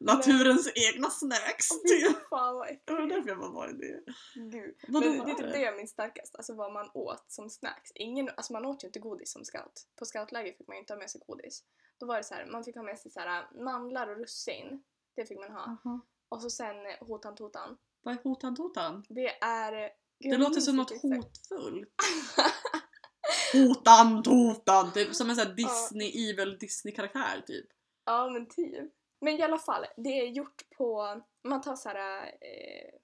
Naturens 0.00 0.72
egna 0.74 1.10
snacks 1.10 1.68
Fy 1.68 1.88
typ. 1.88 2.28
Fan 2.28 2.54
vad 2.54 2.68
Det 2.84 2.92
var 2.92 2.98
äckligt. 3.00 3.14
därför 3.14 3.28
jag 3.28 3.38
bara 3.38 3.50
var 3.50 3.68
det. 3.68 4.02
Gud. 4.34 4.74
Vadå 4.88 5.06
Men 5.06 5.18
var 5.18 5.26
det 5.26 5.32
är 5.32 5.34
typ 5.34 5.46
det? 5.46 5.52
det 5.52 5.60
jag 5.62 5.76
minns 5.76 5.90
starkast, 5.90 6.36
alltså 6.36 6.54
vad 6.54 6.72
man 6.72 6.90
åt 6.94 7.24
som 7.28 7.50
snacks. 7.50 7.90
Ingen, 7.94 8.28
alltså 8.36 8.52
man 8.52 8.64
åt 8.66 8.84
ju 8.84 8.86
inte 8.86 8.98
godis 8.98 9.32
som 9.32 9.44
scout. 9.44 9.86
På 9.98 10.04
scoutläger 10.04 10.52
fick 10.52 10.68
man 10.68 10.76
ju 10.76 10.80
inte 10.80 10.92
ha 10.92 10.98
med 10.98 11.10
sig 11.10 11.20
godis. 11.26 11.64
Då 12.00 12.06
var 12.06 12.16
det 12.16 12.24
så 12.24 12.34
här, 12.34 12.46
man 12.46 12.64
fick 12.64 12.76
ha 12.76 12.82
med 12.82 12.98
sig 12.98 13.10
så 13.10 13.20
här 13.20 13.64
mandlar 13.64 14.08
och 14.08 14.16
russin. 14.16 14.82
Det 15.16 15.26
fick 15.26 15.38
man 15.38 15.50
ha. 15.52 15.78
Jaha. 15.84 16.00
Och 16.28 16.42
så 16.42 16.50
sen 16.50 16.76
eh, 16.86 17.06
hotan 17.08 17.34
totan. 17.34 17.76
Vad 18.02 18.14
är 18.14 18.22
hotan 18.22 18.56
totan? 18.56 19.04
Det 19.08 19.38
är... 19.44 19.90
Gud, 20.20 20.32
Det 20.32 20.36
låter 20.38 20.60
som 20.60 20.76
något 20.76 20.90
hotfullt. 21.02 21.88
Hotan 23.52 24.22
totan! 24.22 24.92
Typ 24.92 25.14
som 25.14 25.30
en 25.30 25.36
sån 25.36 25.46
här 25.46 25.54
Disney, 25.54 26.30
evil 26.30 26.58
Disney-karaktär 26.58 27.42
typ. 27.46 27.66
Ja 28.04 28.30
men 28.30 28.48
typ. 28.48 28.92
Men 29.20 29.36
i 29.36 29.42
alla 29.42 29.58
fall, 29.58 29.86
det 29.96 30.20
är 30.20 30.26
gjort 30.26 30.70
på, 30.76 31.20
man 31.42 31.60
tar 31.60 31.76
så 31.76 31.88
här, 31.88 32.26
eh, 32.40 32.94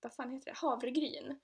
vad 0.00 0.14
fan 0.14 0.30
heter 0.30 0.50
det, 0.50 0.56
havregryn. 0.56 1.40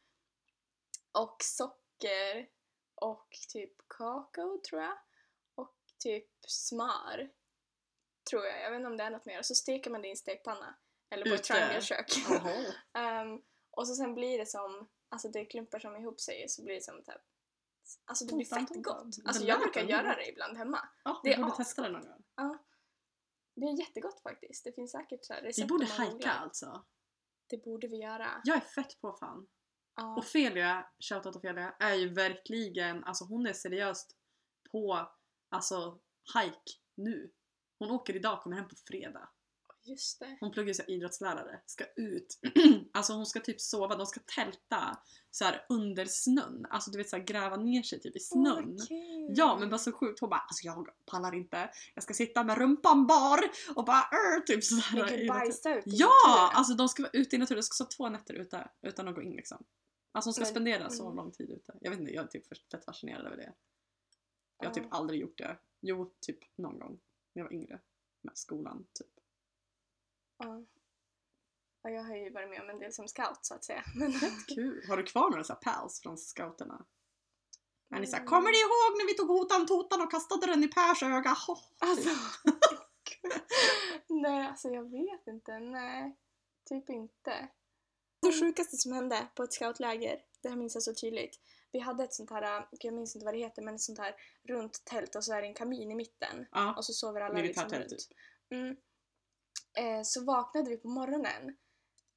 Och 1.13 1.37
socker 1.41 2.49
och 2.95 3.29
typ 3.49 3.73
kakao 3.89 4.61
tror 4.69 4.83
jag. 4.83 4.99
Och 5.55 5.77
typ 5.99 6.31
smör. 6.47 7.31
Tror 8.31 8.45
jag, 8.45 8.61
jag 8.63 8.71
vet 8.71 8.77
inte 8.77 8.87
om 8.91 8.97
det 8.97 9.05
är 9.05 9.11
något 9.11 9.25
mer. 9.25 9.39
Och 9.39 9.47
så 9.47 9.55
steker 9.55 9.91
man 9.91 10.03
det 10.03 10.09
i 10.09 10.11
en 10.11 10.17
stekpanna. 10.17 10.75
Eller 11.11 11.25
på 11.25 11.35
ett 11.35 11.41
Ute? 11.41 11.53
triangelkök. 11.53 12.07
Jaha. 12.29 12.75
Ehm, 12.93 13.43
och 13.71 13.89
så 13.89 13.95
sen 13.95 14.15
blir 14.15 14.39
det 14.39 14.47
som, 14.47 14.89
alltså 15.09 15.29
det 15.29 15.45
klumpar 15.45 15.79
som 15.79 15.97
ihop 15.97 16.21
sig 16.21 16.49
så 16.49 16.63
blir 16.63 16.75
det 16.75 16.83
som 16.83 17.03
typ 17.03 17.23
Alltså 18.05 18.25
det 18.25 18.35
blir 18.35 18.47
fett 18.47 18.83
gott. 18.83 19.17
Alltså 19.25 19.45
jag 19.45 19.61
brukar 19.61 19.83
göra 19.83 20.15
det 20.17 20.29
ibland 20.29 20.57
hemma. 20.57 20.89
Ja, 21.05 21.21
Det 21.25 21.33
är 21.33 21.43
borde 21.43 21.57
testa 21.57 21.83
det 21.83 21.89
någon 21.89 22.03
gång. 22.03 22.23
Ja. 22.37 22.59
Det 23.55 23.67
är 23.67 23.79
jättegott 23.79 24.23
faktiskt. 24.23 24.65
Det 24.65 24.73
finns 24.73 24.91
säkert 24.93 25.25
så 25.25 25.33
här 25.33 25.43
Vi 25.43 25.49
recept 25.49 25.69
borde 25.69 25.85
om 25.85 25.91
man 25.99 26.07
hajka 26.07 26.31
alltså. 26.31 26.85
Det 27.49 27.65
borde 27.65 27.89
vi 27.89 27.97
göra. 27.97 28.41
Jag 28.45 28.57
är 28.57 28.61
fett 28.61 29.01
på 29.01 29.13
fan. 29.13 29.47
Ja. 29.97 30.17
Ofelia, 30.19 30.87
shoutout 31.09 31.37
Ofelia, 31.37 31.77
är 31.81 31.95
ju 31.95 32.15
verkligen, 32.15 33.05
alltså 33.05 33.25
hon 33.25 33.47
är 33.47 33.53
seriöst 33.53 34.17
på, 34.73 35.11
alltså 35.49 36.01
hike 36.35 36.73
nu. 36.97 37.33
Hon 37.79 37.91
åker 37.91 38.17
idag, 38.17 38.43
kommer 38.43 38.57
hem 38.57 38.69
på 38.69 38.77
fredag. 38.89 39.31
Just 39.85 40.21
det. 40.21 40.37
Hon 40.41 40.51
pluggar 40.53 40.73
så 40.75 40.83
här 40.83 40.91
idrottslärare, 40.91 41.61
ska 41.67 41.85
ut. 41.97 42.39
alltså 42.93 43.13
hon 43.13 43.27
ska 43.27 43.41
typ 43.41 43.61
sova, 43.61 43.97
de 43.97 44.07
ska 44.07 44.21
tälta 44.37 44.99
så 45.31 45.45
här 45.45 45.67
under 45.69 46.05
snön. 46.05 46.67
Alltså 46.71 46.91
du 46.91 46.99
vet 46.99 47.09
så 47.09 47.17
här, 47.17 47.25
gräva 47.25 47.57
ner 47.57 47.83
sig 47.83 48.01
typ 48.01 48.17
i 48.17 48.21
snön. 48.21 48.77
Åh, 48.81 48.87
kul. 48.89 49.29
Ja 49.37 49.57
men 49.61 49.71
bara 49.71 49.79
så 49.79 49.93
sjukt, 49.93 50.21
hon 50.21 50.31
bara 50.31 50.41
alltså 50.41 50.67
jag 50.67 50.89
pallar 51.07 51.35
inte. 51.35 51.71
Jag 51.95 52.05
ska 52.05 52.15
sitta 52.15 52.45
med 52.45 52.59
rumpan 52.59 53.07
bar 53.07 53.41
och 53.77 53.85
bara 53.85 54.03
"Arr", 54.03 54.41
typ 54.41 54.65
sådär. 54.65 54.99
Naturen. 55.03 55.27
bajsa 55.27 55.75
ut 55.79 55.87
i 55.87 55.91
Ja! 55.91 56.09
naturen. 56.27 56.57
Alltså 56.59 56.75
de 56.75 56.89
ska 56.89 57.03
vara 57.03 57.11
ute 57.13 57.37
i 57.37 57.39
naturen, 57.39 57.59
de 57.59 57.63
ska 57.63 57.75
sova 57.75 57.89
två 57.91 58.09
nätter 58.09 58.35
ute 58.35 58.69
utan 58.83 59.09
att 59.09 59.15
gå 59.15 59.23
in 59.23 59.33
liksom. 59.37 59.65
Alltså 60.13 60.29
de 60.31 60.33
ska 60.35 60.43
Men- 60.43 60.51
spendera 60.51 60.91
så 60.91 61.05
mm. 61.05 61.17
lång 61.17 61.31
tid 61.31 61.51
ute. 61.51 61.75
Jag 61.81 61.91
vet 61.91 62.01
inte, 62.01 62.13
jag 62.13 62.25
är 62.25 62.29
typ 62.29 62.47
fett 62.71 62.85
fascinerad 62.85 63.27
över 63.27 63.37
det. 63.37 63.53
Jag 64.59 64.67
har 64.69 64.75
typ 64.75 64.87
aldrig 64.95 65.21
gjort 65.21 65.39
det. 65.39 65.59
Jo, 65.81 66.13
typ 66.21 66.39
någon 66.57 66.79
gång 66.79 67.01
när 67.33 67.43
jag 67.43 67.45
var 67.45 67.53
yngre. 67.53 67.81
Med 68.23 68.39
skolan 68.39 68.87
typ. 68.93 69.07
Ja. 70.43 70.63
Ja, 71.83 71.91
jag 71.91 72.03
har 72.03 72.17
ju 72.17 72.31
varit 72.31 72.51
med 72.51 72.61
om 72.61 72.71
en 72.71 72.79
del 72.79 72.93
som 72.93 73.09
scout 73.09 73.39
så 73.43 73.55
att 73.55 73.65
säga. 73.65 73.85
Men 73.95 74.13
Kul! 74.55 74.85
Har 74.89 74.97
du 74.97 75.03
kvar 75.03 75.31
några 75.31 75.45
så 75.45 75.53
här 75.53 75.61
pals 75.61 76.01
från 76.03 76.19
scouterna? 76.19 76.85
Är 77.95 78.01
ni 78.01 78.07
såhär, 78.07 78.21
Mm. 78.23 78.31
kommer 78.31 78.51
ni 78.51 78.59
ihåg 78.59 78.99
när 78.99 79.07
vi 79.07 79.15
tog 79.15 79.29
hotan 79.29 79.67
totan 79.67 80.03
och 80.03 80.11
kastade 80.11 80.47
den 80.47 80.65
i 80.65 80.69
Pers 80.69 81.03
öga? 81.03 81.37
Alltså, 81.79 82.09
nej, 84.09 84.47
alltså 84.47 84.69
jag 84.69 84.91
vet 84.91 85.27
inte. 85.27 85.59
Nej, 85.59 86.17
typ 86.69 86.91
inte. 86.91 87.49
Det 88.23 88.33
sjukaste 88.41 88.77
som 88.77 88.93
hände 88.93 89.27
på 89.35 89.43
ett 89.43 89.53
scoutläger, 89.53 90.19
det 90.43 90.49
här 90.49 90.57
minns 90.57 90.75
jag 90.75 90.83
så 90.83 90.95
tydligt. 90.95 91.41
Vi 91.73 91.79
hade 91.79 92.05
ett 92.05 92.15
sånt 92.15 92.31
här, 92.31 92.59
äh, 92.59 92.65
jag 92.71 92.95
minns 92.95 93.17
inte 93.17 93.25
vad 93.25 93.35
det 93.35 93.39
heter, 93.39 93.63
men 93.63 93.75
ett 93.75 93.81
sånt 93.81 93.99
här 93.99 94.15
runt 94.49 94.85
tält 94.85 95.17
och 95.17 95.25
så 95.25 95.33
är 95.35 95.43
det 95.43 95.49
en 95.49 95.55
kamin 95.55 95.91
i 95.91 95.95
mitten. 95.95 96.47
Ja, 96.53 96.75
Och 96.77 96.85
så 96.85 96.93
sover 96.93 97.21
alla 97.21 97.35
liksom 97.35 97.63
militärtält 97.65 97.93
runt. 97.93 98.09
typ. 98.09 98.19
Mm. 98.51 98.77
Eh, 99.79 100.03
så 100.05 100.25
vaknade 100.25 100.71
vi 100.71 100.77
på 100.77 100.89
morgonen 100.89 101.57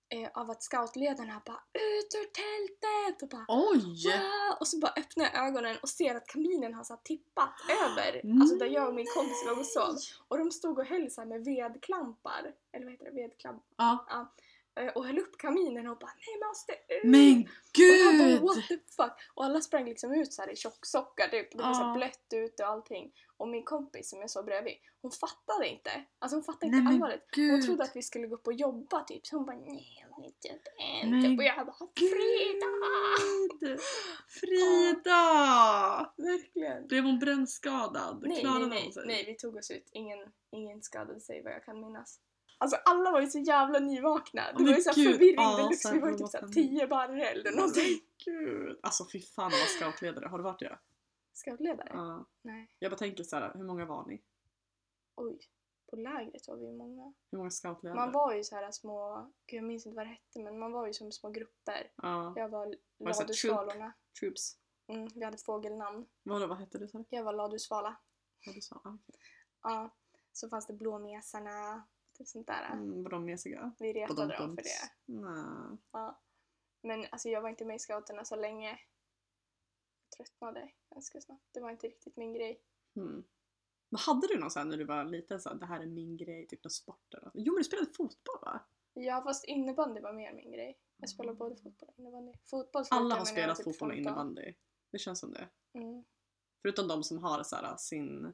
eh, 0.09 0.29
av 0.33 0.51
att 0.51 0.63
scoutledarna 0.63 1.41
bara 1.45 1.63
ut 1.73 2.15
ur 2.15 2.27
tältet 2.41 3.21
och 3.23 3.29
bara 3.29 3.45
Oj! 3.47 4.03
Wow! 4.05 4.57
Och 4.59 4.67
så 4.67 4.79
bara 4.79 4.93
öppnar 4.97 5.25
jag 5.25 5.47
ögonen 5.47 5.77
och 5.81 5.89
ser 5.89 6.15
att 6.15 6.27
kaminen 6.27 6.73
har 6.73 6.83
så 6.83 6.97
tippat 7.03 7.53
över. 7.85 8.21
Alltså 8.41 8.55
där 8.55 8.65
jag 8.65 8.87
och 8.87 8.95
min 8.95 9.07
kompis 9.15 9.45
låg 9.47 9.57
och 9.59 9.65
sov. 9.65 9.95
Och 10.27 10.37
de 10.37 10.51
stod 10.51 10.79
och 10.79 10.85
höll 10.85 11.11
så 11.11 11.25
med 11.25 11.45
vedklampar. 11.45 12.53
Eller 12.73 12.85
vad 12.85 12.91
heter 12.93 13.05
det? 13.05 13.11
Vedklamp. 13.11 13.63
Ja. 13.77 14.07
Eh, 14.11 14.23
Och 14.95 15.05
höll 15.05 15.19
upp 15.19 15.37
kaminen 15.37 15.87
och 15.87 15.97
bara 15.97 16.11
nej 16.15 16.39
man 16.41 16.49
måste 16.49 16.71
ut! 16.73 17.03
Men 17.03 17.41
och 17.41 17.97
jag 17.97 18.17
bara 18.17 18.27
gud! 18.27 18.41
what 18.41 18.67
the 18.67 18.77
fuck! 18.95 19.11
Och 19.35 19.45
alla 19.45 19.61
sprang 19.61 19.85
liksom 19.85 20.13
ut 20.13 20.33
så 20.33 20.41
här 20.41 20.49
i 20.51 20.55
tjocksockar 20.55 21.27
typ. 21.27 21.51
Det 21.51 21.57
var 21.57 21.73
så 21.73 21.81
Ja. 21.81 21.85
här 21.85 21.95
blött 21.97 22.27
ute 22.33 22.63
och 22.63 22.69
allting. 22.69 23.11
Och 23.37 23.47
min 23.47 23.63
kompis 23.63 24.09
som 24.09 24.19
jag 24.21 24.29
sov 24.29 24.45
bredvid, 24.45 24.73
hon 25.01 25.11
fattade 25.11 25.67
inte. 25.67 25.91
Alltså 26.19 26.35
hon 26.35 26.43
fattade 26.43 26.65
inte 26.65 26.75
Nej 26.77 26.83
men 26.83 26.93
allvaret. 26.93 27.21
Hon 27.35 27.43
gud! 27.45 27.65
trodde 27.65 27.83
att 27.83 27.95
vi 27.95 28.01
skulle 28.01 28.27
gå 28.27 28.35
upp 28.35 28.47
och 28.47 28.53
jobba 28.53 29.03
typ. 29.03 29.25
Så 29.27 29.35
hon 29.35 29.45
bara 29.45 29.55
nej 29.57 29.97
jag 30.01 30.15
vill 30.17 30.25
inte 30.25 30.69
än. 31.03 31.09
Men 31.09 31.21
Typ. 31.23 31.39
Och 31.39 31.43
jag 31.45 31.65
bara 31.65 31.75
Frida! 31.99 32.67
Gud! 33.59 33.79
Frida! 34.27 36.13
Verkligen. 36.17 36.87
Blev 36.87 37.03
hon 37.03 37.19
brännskadad? 37.19 38.23
Nej, 38.27 38.39
Klarade 38.41 38.65
nej, 38.67 38.81
nej, 38.83 38.91
sig? 38.93 39.03
nej, 39.07 39.25
vi 39.25 39.35
tog 39.35 39.55
oss 39.55 39.71
ut. 39.71 39.89
Ingen, 39.91 40.19
ingen 40.51 40.81
skadade 40.81 41.19
sig 41.19 41.41
vad 41.43 41.53
jag 41.53 41.63
kan 41.65 41.79
minnas. 41.81 42.19
Alltså 42.57 42.77
alla 42.85 43.11
var 43.11 43.21
ju 43.21 43.27
så 43.27 43.39
jävla 43.39 43.79
nyvakna. 43.79 44.41
Det 44.51 44.53
Men 44.53 44.65
var 44.65 44.73
ju 44.73 44.81
så 44.81 44.89
här 44.89 44.95
gud, 44.95 45.11
förvirring 45.11 45.35
ja, 45.35 45.57
deluxe. 45.57 45.93
Vi 45.93 45.99
var 45.99 46.09
ju 46.09 46.17
typ 46.17 46.27
såhär 46.27 46.41
panik. 46.41 46.55
tio 46.55 46.87
barre 46.87 47.25
eller 47.25 47.51
någonting. 47.51 47.99
gud! 48.25 48.79
Alltså 48.83 49.05
fy 49.11 49.21
fan 49.21 49.51
vad 49.51 49.69
scoutledare. 49.69 50.27
Har 50.27 50.37
du 50.37 50.43
varit 50.43 50.59
det? 50.59 50.79
Scoutledare? 51.33 51.89
Ja. 51.93 52.25
Nej. 52.41 52.71
Jag 52.79 52.91
bara 52.91 52.97
tänker 52.97 53.23
så 53.23 53.35
här, 53.35 53.51
hur 53.53 53.63
många 53.63 53.85
var 53.85 54.05
ni? 54.07 54.23
Oj. 55.15 55.39
På 55.89 55.95
lägret 55.95 56.47
var 56.47 56.57
vi 56.57 56.71
många. 56.71 57.13
Hur 57.31 57.37
många 57.37 57.49
scoutledare? 57.49 57.99
Man 57.99 58.11
var 58.11 58.33
ju 58.33 58.43
så 58.43 58.55
här 58.55 58.71
små, 58.71 59.31
gud 59.45 59.57
jag 59.57 59.63
minns 59.65 59.85
inte 59.85 59.95
vad 59.95 60.05
det 60.05 60.09
hette, 60.09 60.39
men 60.39 60.59
man 60.59 60.71
var 60.71 60.87
ju 60.87 60.93
som 60.93 61.11
små 61.11 61.29
grupper. 61.29 61.91
Ja. 61.95 62.33
Jag 62.35 62.49
var 62.49 62.75
ladusvalorna. 62.99 63.93
Troops. 64.19 64.57
Mm, 64.87 65.07
vi 65.15 65.23
hade 65.23 65.37
fågelnamn. 65.37 66.05
Vadå, 66.23 66.47
vad 66.47 66.57
hette 66.57 66.77
du 66.77 66.87
sa? 66.87 67.03
Jag 67.09 67.23
var 67.23 67.33
ladusvala. 67.33 67.97
Ah, 68.47 68.49
okej. 68.49 68.61
Ja. 69.63 69.95
Så 70.31 70.49
fanns 70.49 70.67
det 70.67 70.73
blåmesarna, 70.73 71.87
Typ 72.17 72.27
sånt 72.27 72.47
där. 72.47 72.69
Mm, 72.71 73.03
var 73.03 73.09
de 73.09 73.25
mesiga? 73.25 73.71
Vi 73.79 73.93
retade 73.93 74.37
dem 74.37 74.55
för 74.55 74.63
det. 74.63 74.91
Nej. 75.05 75.77
Ja. 75.91 76.21
Men 76.81 77.05
alltså 77.11 77.29
jag 77.29 77.41
var 77.41 77.49
inte 77.49 77.65
med 77.65 77.75
i 77.75 77.79
scouterna 77.79 78.25
så 78.25 78.35
länge. 78.35 78.69
Jag 78.69 80.17
tröttnade 80.17 80.71
ganska 80.93 81.21
snabbt. 81.21 81.49
Det 81.53 81.59
var 81.59 81.69
inte 81.69 81.87
riktigt 81.87 82.17
min 82.17 82.33
grej. 82.33 82.61
Mm. 82.95 83.23
Men 83.89 83.99
hade 83.99 84.27
du 84.27 84.39
någon 84.39 84.51
sån 84.51 84.69
när 84.69 84.77
du 84.77 84.85
var 84.85 85.05
liten 85.05 85.41
så 85.41 85.49
här, 85.49 85.55
det 85.55 85.65
här 85.65 85.79
är 85.79 85.87
min 85.87 86.17
grej, 86.17 86.47
typ 86.47 86.63
någon 86.63 86.71
sport 86.71 87.13
eller 87.13 87.25
något? 87.25 87.33
Jo 87.35 87.53
men 87.53 87.57
du 87.57 87.63
spelade 87.63 87.91
fotboll 87.97 88.39
va? 88.41 88.59
Ja 88.93 89.21
fast 89.23 89.45
innebandy 89.45 90.01
var 90.01 90.13
mer 90.13 90.33
min 90.33 90.51
grej. 90.51 90.79
Jag 90.97 91.09
spelade 91.09 91.37
både 91.37 91.55
fotboll 91.55 91.89
och 91.89 91.99
innebandy. 91.99 92.33
Fotboll 92.43 92.83
Alla 92.91 93.15
har 93.15 93.25
spelat 93.25 93.57
typ 93.57 93.63
fotboll 93.63 93.89
och 93.89 93.95
15. 93.95 94.11
innebandy. 94.11 94.53
Det 94.91 94.99
känns 94.99 95.19
som 95.19 95.31
det. 95.31 95.49
Mm. 95.73 96.03
Förutom 96.61 96.87
de 96.87 97.03
som 97.03 97.17
har 97.17 97.43
så 97.43 97.55
här, 97.55 97.77
sin, 97.77 98.33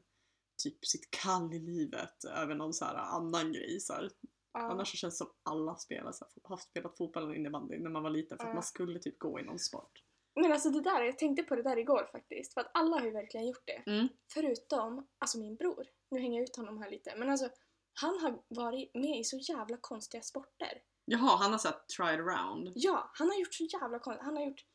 typ 0.63 0.86
sitt 0.86 1.12
kall 1.12 1.54
i 1.54 1.60
livet 1.60 2.24
över 2.24 2.56
någon 2.56 2.74
så 2.74 2.86
här 2.86 2.95
annan 2.95 3.54
grej. 3.54 3.80
Så 3.80 3.93
här. 3.93 4.10
Ja. 4.54 4.60
Annars 4.60 4.91
så 4.91 4.97
känns 4.97 5.13
det 5.13 5.26
som 5.26 5.34
alla 5.43 5.76
spelar, 5.76 6.12
så 6.12 6.26
här, 6.26 6.32
har 6.43 6.58
spelat 6.58 6.97
fotboll 6.97 7.24
eller 7.24 7.36
innebandy 7.36 7.80
när 7.80 7.89
man 7.89 8.04
var 8.04 8.10
liten 8.10 8.38
för 8.38 8.47
att 8.47 8.54
man 8.54 8.63
skulle 8.63 9.00
typ 9.00 9.19
gå 9.19 9.39
i 9.39 9.43
någon 9.43 9.60
sport. 9.60 9.91
Men 10.36 10.52
alltså 10.52 10.69
det 10.69 10.82
där, 10.82 11.04
jag 11.04 11.17
tänkte 11.17 11.43
på 11.43 11.56
det 11.56 11.63
där 11.63 11.78
igår 11.78 12.10
faktiskt. 12.12 12.54
För 12.54 12.62
att 12.62 12.71
alla 12.74 13.00
har 13.00 13.06
ju 13.06 13.12
verkligen 13.12 13.47
gjort 13.47 13.63
det. 13.65 13.91
Mm. 13.91 14.08
Förutom, 14.34 15.08
alltså 15.19 15.39
min 15.39 15.56
bror. 15.56 15.88
Nu 16.12 16.19
hänger 16.19 16.39
jag 16.39 16.43
ut 16.50 16.56
honom 16.56 16.78
här 16.78 16.91
lite. 16.91 17.15
Men 17.17 17.30
alltså, 17.30 17.50
han 17.93 18.19
har 18.19 18.43
varit 18.47 18.93
med 18.93 19.19
i 19.19 19.24
så 19.24 19.38
jävla 19.38 19.78
konstiga 19.82 20.24
sporter. 20.24 20.82
Jaha, 21.06 21.38
han 21.38 21.52
har 21.52 21.58
såhär 21.58 21.78
tried 21.97 22.19
around. 22.19 22.71
Ja, 22.76 23.12
han 23.13 23.30
har 23.30 23.39
gjort 23.39 23.54
så 23.54 23.63
jävla 23.63 24.00
konstigt. 24.00 24.26
Han 24.26 24.36
har 24.38 24.45
gjort, 24.45 24.65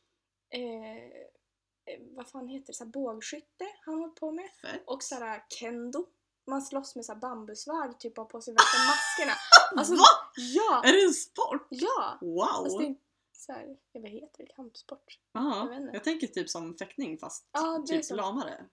eh, 0.55 1.27
vad 2.17 2.29
fan 2.29 2.49
heter 2.49 2.67
det, 2.67 2.73
så 2.73 2.85
här 2.85 2.91
bågskytte 2.91 3.65
han 3.85 3.95
hållit 3.99 4.15
på 4.15 4.31
med. 4.33 4.51
Fett. 4.63 4.83
Och 4.87 5.03
såhär 5.03 5.45
kendo. 5.49 6.07
Man 6.47 6.63
slåss 6.63 6.97
med 6.97 7.05
så 7.05 7.13
här 7.13 7.21
bambusvärd, 7.21 7.99
typ 7.99 8.19
och 8.19 8.29
på 8.31 8.41
sig 8.41 8.55
värsta 8.55 8.79
maskerna. 8.91 9.33
Alltså, 9.77 9.95
Va? 9.95 10.07
Ja! 10.37 10.83
Är 10.85 10.93
det 10.93 11.05
en 11.05 11.13
sport? 11.15 11.67
Ja! 11.71 12.19
Wow! 12.21 12.41
Alltså 12.43 12.79
det 12.79 12.85
är 12.87 12.97
så 13.33 13.53
här, 13.53 13.77
jag 13.93 14.01
vad 14.03 14.11
heter 14.11 14.45
det? 14.47 14.53
Kampsport? 14.57 15.19
jag 15.33 15.43
Ja, 15.43 15.65
vet 15.71 15.81
inte. 15.81 15.91
jag 15.93 16.05
tänker 16.05 16.27
typ 16.27 16.51
som 16.51 16.77
fäktning 16.77 17.19
fast 17.19 17.49
Ja, 17.53 17.85
typ 17.87 18.05
som- 18.05 18.17
lamare. 18.17 18.65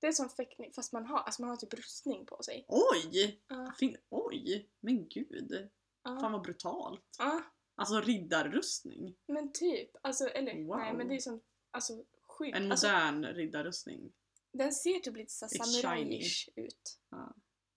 Det 0.00 0.06
är 0.06 0.12
som 0.12 0.28
fäktning 0.28 0.72
fast 0.72 0.92
man 0.92 1.06
har, 1.06 1.18
alltså 1.18 1.42
man 1.42 1.48
har 1.50 1.56
typ 1.56 1.74
rustning 1.74 2.26
på 2.26 2.42
sig. 2.42 2.64
Oj! 2.68 3.40
Ja. 3.48 3.72
Fin- 3.78 3.96
Oj! 4.10 4.68
Men 4.80 5.08
gud. 5.08 5.70
Fan 6.04 6.18
Ja. 6.22 6.28
vad 6.32 6.42
brutalt. 6.42 7.04
ja. 7.18 7.42
Alltså 7.74 8.00
riddarrustning. 8.00 9.16
Men 9.26 9.52
typ, 9.52 9.90
alltså 10.02 10.26
eller 10.28 10.64
Wow. 10.66 10.76
nej 10.78 10.94
men 10.94 11.08
det 11.08 11.14
är 11.14 11.18
som 11.18 11.40
alltså 11.70 12.04
skydd. 12.38 12.54
En 12.54 12.70
Alltså, 12.72 12.86
modern 12.86 13.24
riddarrustning. 13.24 14.12
den 14.52 14.72
ser 14.72 14.98
typ 14.98 15.16
lite 15.16 15.32
såhär 15.32 15.50
samurajish 15.64 16.48
ut. 16.56 16.98
Ja. 17.10 17.34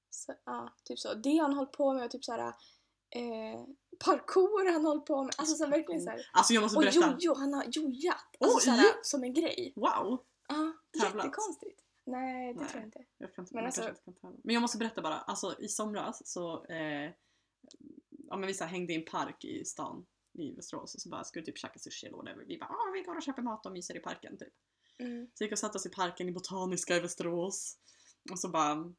Så, 0.10 0.34
ja, 0.46 0.74
typ 0.84 1.00
så. 1.00 1.14
Det 1.14 1.38
han 1.38 1.54
håller 1.54 1.72
på 1.72 1.94
med 1.94 2.06
och 2.06 2.12
typ 2.12 2.26
såhär 2.26 2.48
eh, 3.10 3.66
parkour 4.06 4.72
han 4.74 4.86
håller 4.86 5.02
på 5.02 5.24
med. 5.24 5.34
Alltså 5.38 5.56
så 5.56 5.68
verkligen 5.68 6.02
såhär. 6.02 6.30
Alltså 6.34 6.54
jag 6.54 6.62
måste 6.64 6.78
Och 6.78 6.84
berätta. 6.84 7.18
jojo, 7.20 7.36
han 7.36 7.54
har 7.54 7.66
jojat. 7.72 8.16
Alltså 8.40 8.58
Oj! 8.58 8.62
såhär, 8.62 8.86
som 9.04 9.24
en 9.24 9.34
grej. 9.34 9.74
Wow! 9.76 10.26
Ja, 10.48 10.74
Tävlat. 11.02 11.26
jättekonstigt. 11.26 11.82
Nej, 12.08 12.54
det 12.54 12.60
Nej. 12.60 12.70
tror 12.70 12.82
jag 12.82 12.88
inte. 12.88 13.06
Jag 13.18 13.34
kan 13.36 13.48
Men 13.52 13.66
alltså- 13.66 13.82
kanske 13.82 14.04
inte 14.08 14.22
kan. 14.22 14.42
Men 14.44 14.54
jag 14.54 14.62
måste 14.62 14.78
berätta 14.78 15.02
bara, 15.02 15.18
alltså 15.18 15.60
i 15.60 15.68
somras 15.68 16.28
så 16.28 16.66
eh, 16.66 17.12
ja, 18.10 18.38
men 18.38 18.48
vi 18.48 18.54
så 18.54 18.66
hängde 18.66 18.94
i 18.94 18.96
en 18.96 19.06
park 19.06 19.46
i 19.46 19.66
stan 19.66 20.06
i 20.40 20.52
Västerås 20.56 20.96
och 20.96 21.02
så 21.02 21.10
bara 21.10 21.24
skulle 21.24 21.46
typ 21.46 21.58
käka 21.58 21.80
sushi 21.80 22.08
eller 22.08 22.18
whatever. 22.18 22.46
Vi 22.46 22.58
bara 22.58 22.70
ah, 22.70 22.92
vi 22.94 23.02
går 23.02 23.16
och 23.16 23.24
köper 23.24 23.42
mat 23.42 23.66
och 23.66 23.72
myser 23.72 23.98
i 23.98 24.00
parken 24.00 24.38
typ. 24.38 24.54
Mm. 24.98 25.28
Så 25.34 25.44
gick 25.44 25.52
och 25.52 25.60
satte 25.60 25.78
oss 25.78 25.86
i 25.86 25.90
parken 25.90 26.30
i 26.30 26.32
Botaniska 26.32 26.96
i 26.96 27.00
Västerås. 27.00 27.78
Och 28.32 28.40
så 28.40 28.50
bara 28.50 28.94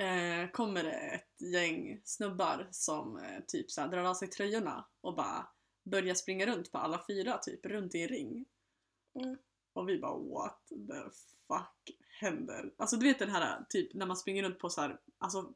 eh, 0.00 0.50
kommer 0.50 0.84
det 0.84 0.90
ett 0.90 1.42
gäng 1.52 2.00
snubbar 2.04 2.68
som 2.70 3.18
eh, 3.18 3.40
typ 3.46 3.70
så 3.70 3.80
här, 3.80 3.88
drar 3.88 4.04
av 4.04 4.14
sig 4.14 4.28
tröjorna 4.28 4.88
och 5.00 5.14
bara 5.14 5.48
börjar 5.84 6.14
springa 6.14 6.46
runt 6.46 6.72
på 6.72 6.78
alla 6.78 7.04
fyra 7.06 7.38
typ, 7.38 7.66
runt 7.66 7.94
i 7.94 8.02
en 8.02 8.08
ring. 8.08 8.46
Mm. 9.14 9.38
Och 9.72 9.88
vi 9.88 9.98
bara 9.98 10.18
what 10.18 10.66
the 10.68 11.10
fuck 11.48 11.98
händer? 12.20 12.74
Alltså 12.76 12.96
du 12.96 13.06
vet 13.06 13.18
den 13.18 13.30
här 13.30 13.64
typ 13.68 13.94
när 13.94 14.06
man 14.06 14.16
springer 14.16 14.42
runt 14.42 14.58
på 14.58 14.70
så 14.70 14.80
här, 14.80 15.00
alltså 15.18 15.54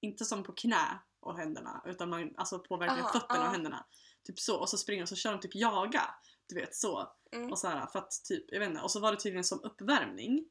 inte 0.00 0.24
som 0.24 0.42
på 0.42 0.52
knä 0.52 0.98
och 1.24 1.36
händerna 1.36 1.82
utan 1.86 2.10
man, 2.10 2.34
alltså 2.36 2.58
på 2.58 2.76
verkligen 2.76 3.04
Aha, 3.04 3.12
fötterna 3.12 3.40
och 3.40 3.46
ja. 3.46 3.50
händerna. 3.50 3.86
Typ 4.22 4.38
så 4.38 4.60
och 4.60 4.68
så 4.68 4.78
springer 4.78 5.00
de 5.00 5.02
och 5.02 5.08
så 5.08 5.16
kör 5.16 5.32
de 5.32 5.40
typ 5.40 5.54
jaga. 5.54 6.14
Du 6.46 6.54
vet 6.54 6.74
så. 6.74 7.12
Mm. 7.32 7.50
Och 7.50 7.58
så 7.58 7.68
här, 7.68 7.86
för 7.86 7.98
att 7.98 8.24
typ, 8.24 8.44
jag 8.48 8.60
vet 8.60 8.68
inte, 8.68 8.82
och 8.82 8.90
så 8.90 9.00
var 9.00 9.12
det 9.12 9.18
tydligen 9.20 9.44
som 9.44 9.60
uppvärmning. 9.62 10.48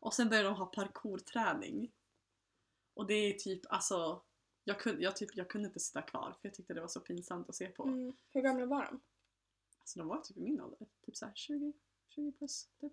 Och 0.00 0.14
sen 0.14 0.28
började 0.28 0.48
de 0.48 0.56
ha 0.56 0.66
parkourträning. 0.66 1.92
Och 2.94 3.06
det 3.06 3.14
är 3.14 3.32
typ, 3.32 3.62
alltså, 3.68 4.22
jag 4.64 4.80
kunde, 4.80 5.02
jag, 5.02 5.16
typ, 5.16 5.30
jag 5.34 5.50
kunde 5.50 5.68
inte 5.68 5.80
sitta 5.80 6.02
kvar 6.02 6.36
för 6.40 6.48
jag 6.48 6.54
tyckte 6.54 6.74
det 6.74 6.80
var 6.80 6.88
så 6.88 7.00
pinsamt 7.00 7.48
att 7.48 7.54
se 7.54 7.68
på. 7.68 7.82
Mm. 7.82 8.16
Hur 8.32 8.42
gamla 8.42 8.66
var 8.66 8.84
de? 8.84 9.00
Alltså 9.78 9.98
de 9.98 10.08
var 10.08 10.20
typ 10.20 10.36
i 10.36 10.40
min 10.40 10.60
ålder, 10.60 10.86
typ 11.06 11.16
såhär 11.16 11.32
20, 11.34 11.72
20 12.08 12.32
plus. 12.32 12.68
Typ. 12.80 12.92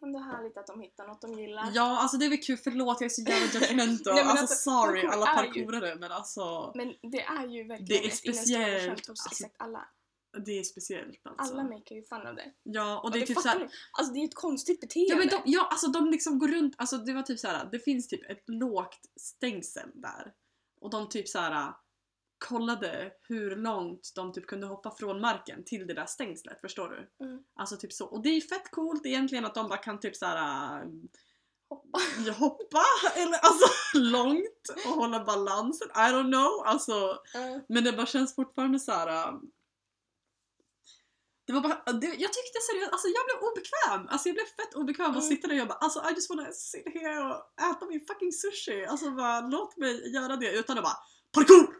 Men 0.00 0.12
det 0.12 0.18
är 0.18 0.22
härligt 0.22 0.58
att 0.58 0.66
de 0.66 0.80
hittar 0.80 1.06
något 1.06 1.20
de 1.20 1.32
gillar. 1.32 1.70
Ja, 1.74 1.98
alltså 2.00 2.16
det 2.16 2.24
är 2.26 2.30
väl 2.30 2.42
kul, 2.42 2.56
förlåt 2.56 3.00
jag 3.00 3.04
är 3.06 3.08
så 3.08 3.22
jävla 3.22 3.46
judgmental. 3.60 4.14
Nej, 4.14 4.22
alltså, 4.22 4.40
alltså, 4.40 4.70
sorry 4.70 5.06
alla 5.06 5.26
ju- 5.44 5.52
parkourare 5.64 5.94
men 5.96 6.12
alltså 6.12 6.72
Men 6.74 6.94
det 7.12 7.20
är 7.22 7.46
ju 7.46 7.64
verkligen 7.64 7.88
Det 7.88 8.04
är 8.04 8.08
ett 8.08 8.16
speciellt, 8.16 8.84
skämt 8.84 9.06
hos 9.08 9.08
alltså. 9.26 9.28
exakt 9.44 9.56
alla. 9.58 9.88
det 10.46 10.58
är 10.58 10.62
speciellt 10.62 11.20
alltså. 11.24 11.54
Alla 11.54 11.62
makar 11.64 11.96
ju 11.96 12.02
fun 12.04 12.26
av 12.26 12.34
det. 12.34 12.52
Ja, 12.62 12.98
och 12.98 13.04
Och 13.04 13.10
det 13.12 13.18
är 13.18 13.26
typ 13.26 13.40
såhär? 13.40 13.68
Alltså 13.98 14.12
det 14.12 14.20
är 14.20 14.24
ett 14.24 14.34
konstigt 14.34 14.80
beteende. 14.80 15.12
Ja 15.12 15.16
men 15.18 15.28
de, 15.28 15.42
ja, 15.44 15.68
alltså 15.70 15.86
de 15.88 16.10
liksom 16.10 16.38
går 16.38 16.48
runt, 16.48 16.74
alltså 16.78 16.96
det 16.98 17.12
var 17.12 17.22
typ 17.22 17.38
så 17.38 17.48
här. 17.48 17.68
det 17.72 17.78
finns 17.78 18.08
typ 18.08 18.30
ett 18.30 18.42
lågt 18.46 19.00
stängsel 19.20 19.90
där. 19.94 20.32
Och 20.80 20.90
de 20.90 21.08
typ 21.08 21.28
så 21.28 21.38
här 21.38 21.72
kollade 22.38 23.12
hur 23.28 23.56
långt 23.56 24.12
de 24.14 24.32
typ 24.32 24.46
kunde 24.46 24.66
hoppa 24.66 24.90
från 24.90 25.20
marken 25.20 25.64
till 25.64 25.86
det 25.86 25.94
där 25.94 26.06
stängslet, 26.06 26.60
förstår 26.60 26.88
du? 26.88 27.24
Mm. 27.26 27.42
Alltså 27.56 27.76
typ 27.76 27.92
så. 27.92 28.06
Och 28.06 28.22
det 28.22 28.28
är 28.28 28.40
fett 28.40 28.70
coolt 28.70 29.06
egentligen 29.06 29.44
att 29.44 29.54
de 29.54 29.68
bara 29.68 29.78
kan 29.78 30.00
typ 30.00 30.16
så 30.16 30.26
här 30.26 30.84
Hoppa. 31.68 31.98
hoppa 32.38 32.82
eller 33.16 33.38
alltså 33.42 33.66
långt 33.94 34.68
och 34.86 34.90
hålla 34.92 35.24
balansen. 35.24 35.88
I 35.88 35.92
don't 36.12 36.32
know. 36.32 36.66
Alltså, 36.66 37.18
Ja. 37.34 37.60
men 37.68 37.84
det 37.84 37.92
bara 37.92 38.06
känns 38.06 38.34
fortfarande 38.34 38.80
så 38.80 38.92
här. 38.92 39.08
äh, 39.28 39.34
Det 41.46 41.52
var 41.52 41.60
bara, 41.60 41.92
det, 41.92 42.06
jag 42.06 42.32
tyckte 42.32 42.58
seriöst, 42.70 42.92
alltså 42.92 43.08
jag 43.08 43.24
blev 43.26 43.48
obekväm. 43.50 44.08
Alltså 44.12 44.28
jag 44.28 44.34
blev 44.34 44.44
fett 44.44 44.74
obekväm 44.74 45.10
att 45.10 45.16
Mm. 45.16 45.28
sitta 45.28 45.48
där 45.48 45.54
och 45.54 45.60
jag 45.60 45.68
bara 45.68 45.78
alltså 45.78 45.98
I 46.10 46.14
just 46.14 46.30
wanna 46.30 46.52
sit 46.52 46.88
here 46.94 47.18
och 47.24 47.60
äta 47.70 47.86
min 47.86 48.06
fucking 48.06 48.32
sushi. 48.32 48.86
Alltså 48.86 49.10
bara 49.10 49.40
låt 49.40 49.76
mig 49.76 50.12
göra 50.14 50.36
det 50.36 50.52
utan 50.52 50.78
att 50.78 50.84
bara 50.84 50.96
parkour! 51.32 51.74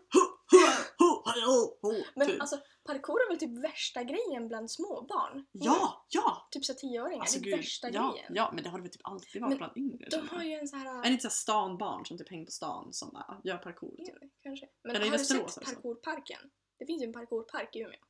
Men 2.14 2.28
typ. 2.28 2.40
alltså 2.40 2.60
parkour 2.84 3.20
är 3.20 3.28
väl 3.28 3.38
typ 3.38 3.64
värsta 3.64 4.04
grejen 4.04 4.48
bland 4.48 4.70
småbarn? 4.70 5.46
Ja, 5.52 6.06
ja! 6.08 6.48
Typ 6.50 6.64
så 6.64 6.74
tioåringar, 6.74 7.20
Alltså 7.20 7.40
det 7.40 7.52
är 7.52 7.56
värsta 7.56 7.90
ja, 7.90 8.12
grejen. 8.12 8.32
ja 8.34 8.50
men 8.54 8.64
det 8.64 8.70
har 8.70 8.78
det 8.78 8.82
väl 8.82 8.92
typ 8.92 9.00
alltid 9.04 9.42
varit 9.42 9.48
Men 9.50 9.58
bland 9.58 9.76
yngre. 9.76 10.08
De 10.10 10.28
har 10.28 10.42
ju 10.42 10.52
en 10.52 10.68
så 10.68 10.76
här... 10.76 10.98
Är 10.98 11.02
det 11.02 11.08
inte 11.08 11.22
så 11.22 11.28
här 11.28 11.32
stanbarn 11.32 12.04
som 12.06 12.18
typ 12.18 12.30
hänger 12.30 12.44
på 12.44 12.50
stan 12.50 12.92
som 12.92 13.10
bara 13.10 13.40
gör 13.44 13.56
parkour? 13.58 13.96
Typ? 13.96 14.14
Ja, 14.20 14.28
kanske. 14.42 14.66
Men 14.84 14.96
Eller 14.96 15.10
har 15.10 15.18
du 15.18 15.24
sett 15.24 15.42
alltså? 15.42 15.60
parkourparken? 15.60 16.40
Det 16.78 16.86
finns 16.86 17.02
ju 17.02 17.06
en 17.06 17.12
parkourpark 17.12 17.76
i 17.76 17.78
Umeå. 17.80 18.00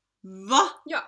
Va? 0.51 0.63
Ja, 0.85 1.01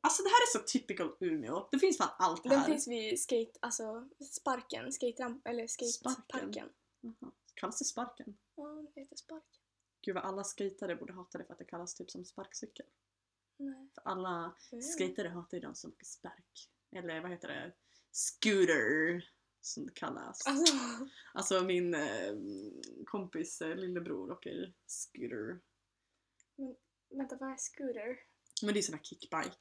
Alltså 0.00 0.22
det 0.22 0.28
här 0.28 0.42
är 0.42 0.58
så 0.58 0.64
typical 0.78 1.16
Umeå. 1.20 1.68
Det 1.70 1.78
finns 1.78 1.98
fan 1.98 2.10
allt 2.18 2.42
den 2.42 2.52
här. 2.52 2.66
finns 2.66 2.88
vid 2.88 3.22
skate, 3.22 3.52
alltså 3.60 4.08
sparken, 4.40 4.92
skateramp, 4.92 5.46
eller 5.46 5.66
skateparken. 5.66 6.24
Sparken? 6.28 6.68
Kallas 7.54 7.78
det 7.78 7.84
sparken? 7.84 8.38
Ja, 8.56 8.86
det 8.94 9.00
heter 9.00 9.16
spark. 9.16 9.61
Gud 10.02 10.14
vad 10.14 10.24
alla 10.24 10.44
skatare 10.44 10.96
borde 10.96 11.12
hata 11.12 11.38
det 11.38 11.44
för 11.44 11.52
att 11.52 11.58
det 11.58 11.64
kallas 11.64 11.94
typ 11.94 12.10
som 12.10 12.24
sparkcykel. 12.24 12.86
Nej. 13.56 13.88
För 13.94 14.02
alla 14.04 14.54
skatare 14.80 15.28
hatar 15.28 15.56
ju 15.56 15.60
de 15.60 15.74
som 15.74 15.90
åker 15.92 16.06
spark. 16.06 16.70
Eller 16.96 17.20
vad 17.20 17.30
heter 17.30 17.48
det? 17.48 17.72
Scooter. 18.12 19.24
Som 19.60 19.86
det 19.86 19.94
kallas. 19.94 20.46
Alltså, 20.46 20.74
Alltså 21.34 21.62
min 21.64 21.94
eh, 21.94 22.32
kompis 23.06 23.60
eh, 23.62 23.76
lillebror 23.76 24.30
åker 24.30 24.72
scooter. 24.86 25.60
vänta 27.10 27.36
vad 27.36 27.52
är 27.52 27.56
scooter? 27.56 28.18
Men 28.62 28.74
det 28.74 28.80
är 28.80 28.82
sån 28.82 28.94
här 28.94 29.02
kickbike. 29.02 29.56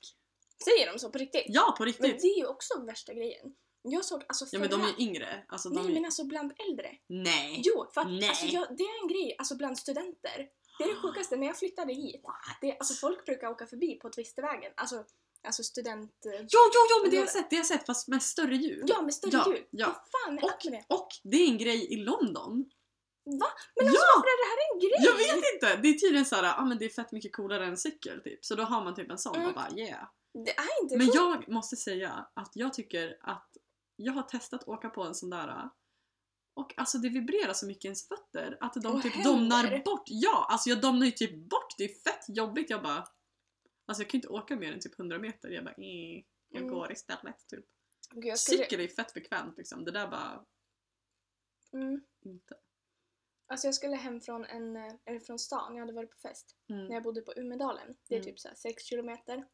Säger 0.64 0.94
de 0.94 1.00
så 1.00 1.12
på 1.12 1.18
riktigt? 1.18 1.46
Ja 1.48 1.76
på 1.78 1.84
Men 1.84 1.88
riktigt! 1.88 2.22
det 2.22 2.28
är 2.28 2.38
ju 2.38 2.46
också 2.46 2.86
värsta 2.86 3.14
grejen. 3.14 3.56
Jag 3.84 4.06
såg 4.06 4.24
alltså 4.28 4.46
Ja 4.52 4.60
men 4.60 4.70
de 4.70 4.82
är 4.82 4.86
förra- 4.86 4.96
ju 4.98 5.06
yngre. 5.08 5.44
Alltså, 5.48 5.70
de 5.70 5.76
Nej 5.76 5.90
är... 5.92 5.94
men 5.94 6.06
alltså 6.06 6.24
bland 6.26 6.54
äldre. 6.70 6.90
Nej! 7.08 7.62
Jo, 7.66 7.86
för 7.94 8.02
att 8.02 8.08
Nej. 8.08 8.30
alltså, 8.30 8.46
jag, 8.46 8.68
det 8.78 8.84
är 8.84 9.02
en 9.02 9.08
grej 9.08 9.36
alltså 9.38 9.56
bland 9.56 9.78
studenter. 9.78 10.48
Det 10.78 10.84
är 10.84 10.88
det 10.88 10.96
sjukaste, 11.02 11.36
när 11.36 11.48
jag 11.48 11.58
flyttade 11.58 11.94
hit. 11.94 12.22
Det, 12.62 12.78
alltså 12.78 12.94
folk 12.94 13.26
brukar 13.26 13.48
åka 13.48 13.68
förbi 13.68 13.96
på 13.96 14.10
Twistervägen. 14.10 14.72
Alltså, 14.78 15.04
alltså 15.44 15.64
student... 15.64 16.12
Jo, 16.26 16.32
jo, 16.52 16.82
jo 16.90 17.02
men 17.02 17.12
det 17.12 17.18
har 17.18 17.24
jag 17.24 17.32
sett, 17.32 17.50
det 17.50 17.56
har 17.56 17.60
jag 17.60 17.66
sett 17.68 17.86
fast 17.86 18.08
med 18.08 18.24
större 18.24 18.56
hjul. 18.56 18.84
Ja, 18.88 19.02
med 19.02 19.14
större 19.14 19.32
Ja, 19.34 19.46
hjul. 19.54 19.66
ja. 19.72 19.86
Vad 19.88 19.96
fan 20.22 20.38
är 20.40 20.44
Och, 20.46 20.62
med 20.72 20.74
det? 20.90 20.96
och 20.96 21.08
det 21.24 21.38
är 21.38 21.48
en 21.48 21.58
grej 21.58 21.94
i 21.94 21.96
London. 21.96 22.66
Va? 23.26 23.48
Men 23.76 23.88
alltså 23.88 24.02
Ja! 24.02 24.14
varför 24.16 24.28
är 24.28 24.38
det 24.44 24.50
här 24.52 24.74
en 24.74 24.80
grej? 24.80 24.98
Jag 25.00 25.36
vet 25.36 25.54
inte! 25.54 25.82
Det 25.82 25.88
är 25.90 25.94
tydligen 26.00 26.26
såhär, 26.26 26.44
ja 26.44 26.56
ah, 26.58 26.66
men 26.66 26.78
det 26.78 26.86
är 26.86 26.90
fett 26.90 27.12
mycket 27.12 27.36
coolare 27.36 27.66
än 27.66 27.78
cykel 27.78 28.22
typ. 28.24 28.46
Så 28.46 28.56
då 28.56 28.64
har 28.64 28.84
man 28.84 28.96
typ 28.96 29.12
en 29.12 29.18
sån 29.18 29.36
Mm. 29.36 29.48
och 29.48 29.54
bara 29.56 29.70
yeah. 29.78 30.08
Det 30.34 30.52
är 30.58 30.84
inte 30.84 30.98
Men 30.98 31.08
coolt. 31.08 31.16
jag 31.16 31.50
måste 31.50 31.76
säga 31.76 32.26
att 32.34 32.52
jag 32.54 32.74
tycker 32.74 33.18
att 33.22 33.48
jag 34.02 34.14
har 34.14 34.24
testat 34.24 34.68
åka 34.68 34.90
på 34.90 35.04
en 35.04 35.16
sån 35.16 35.30
där 35.30 35.70
Och 36.54 36.74
alltså 36.78 36.98
det 36.98 37.10
vibrerar 37.10 37.54
så 37.54 37.68
mycket 37.68 37.86
i 37.86 37.88
ens 37.88 38.08
fötter 38.08 38.58
att 38.62 38.74
de 38.74 38.96
Och 38.96 39.02
typ 39.02 39.14
händer. 39.14 39.32
domnar 39.32 39.84
bort. 39.86 40.04
Ja, 40.06 40.48
alltså 40.50 40.70
jag 40.70 40.82
domnar 40.82 41.06
ju 41.06 41.12
typ 41.12 41.50
bort. 41.50 41.76
Det 41.78 41.84
är 41.84 41.88
fett 42.12 42.26
jobbigt. 42.38 42.70
Jag 42.70 42.84
bara... 42.84 43.08
Alltså 43.86 44.04
jag 44.04 44.10
kan 44.10 44.18
inte 44.18 44.28
åka 44.28 44.56
mer 44.56 44.74
än 44.74 44.80
typ 44.80 45.00
100 45.00 45.20
meter. 45.20 45.50
Jag 45.50 45.64
bara 45.64 45.76
eh, 45.76 46.24
jag 46.50 46.62
Mm. 46.62 46.74
går 46.74 46.92
istället 46.92 47.48
typ. 47.48 47.66
Gud, 48.10 48.26
jag 48.26 48.40
skulle, 48.40 48.64
Cykel 48.64 48.80
är 48.80 48.84
ju 48.84 48.90
fett 48.90 49.14
bekvämt 49.14 49.58
liksom. 49.58 49.86
Det 49.86 49.92
där 49.92 50.08
bara 50.08 50.46
mm, 51.74 52.02
inte. 52.26 52.56
alltså 53.48 53.68
jag 53.68 53.76
skulle 53.76 53.96
hem 53.96 54.22
från, 54.22 54.46
en, 54.46 54.76
eh, 54.76 54.94
eller 55.06 55.20
från 55.20 55.40
stan, 55.40 55.76
jag 55.76 55.80
hade 55.82 55.94
varit 55.94 56.12
på 56.12 56.18
fest. 56.18 56.56
När 56.68 56.80
Mm. 56.80 56.92
jag 56.92 57.04
bodde 57.04 57.22
på 57.22 57.34
Umedalen. 57.36 57.96
Det 58.08 58.16
är 58.16 58.20
Mm. 58.20 58.26
typ 58.32 58.40
så 58.40 58.48
här 58.48 58.56
6 58.56 58.84
kilometer. 58.84 59.48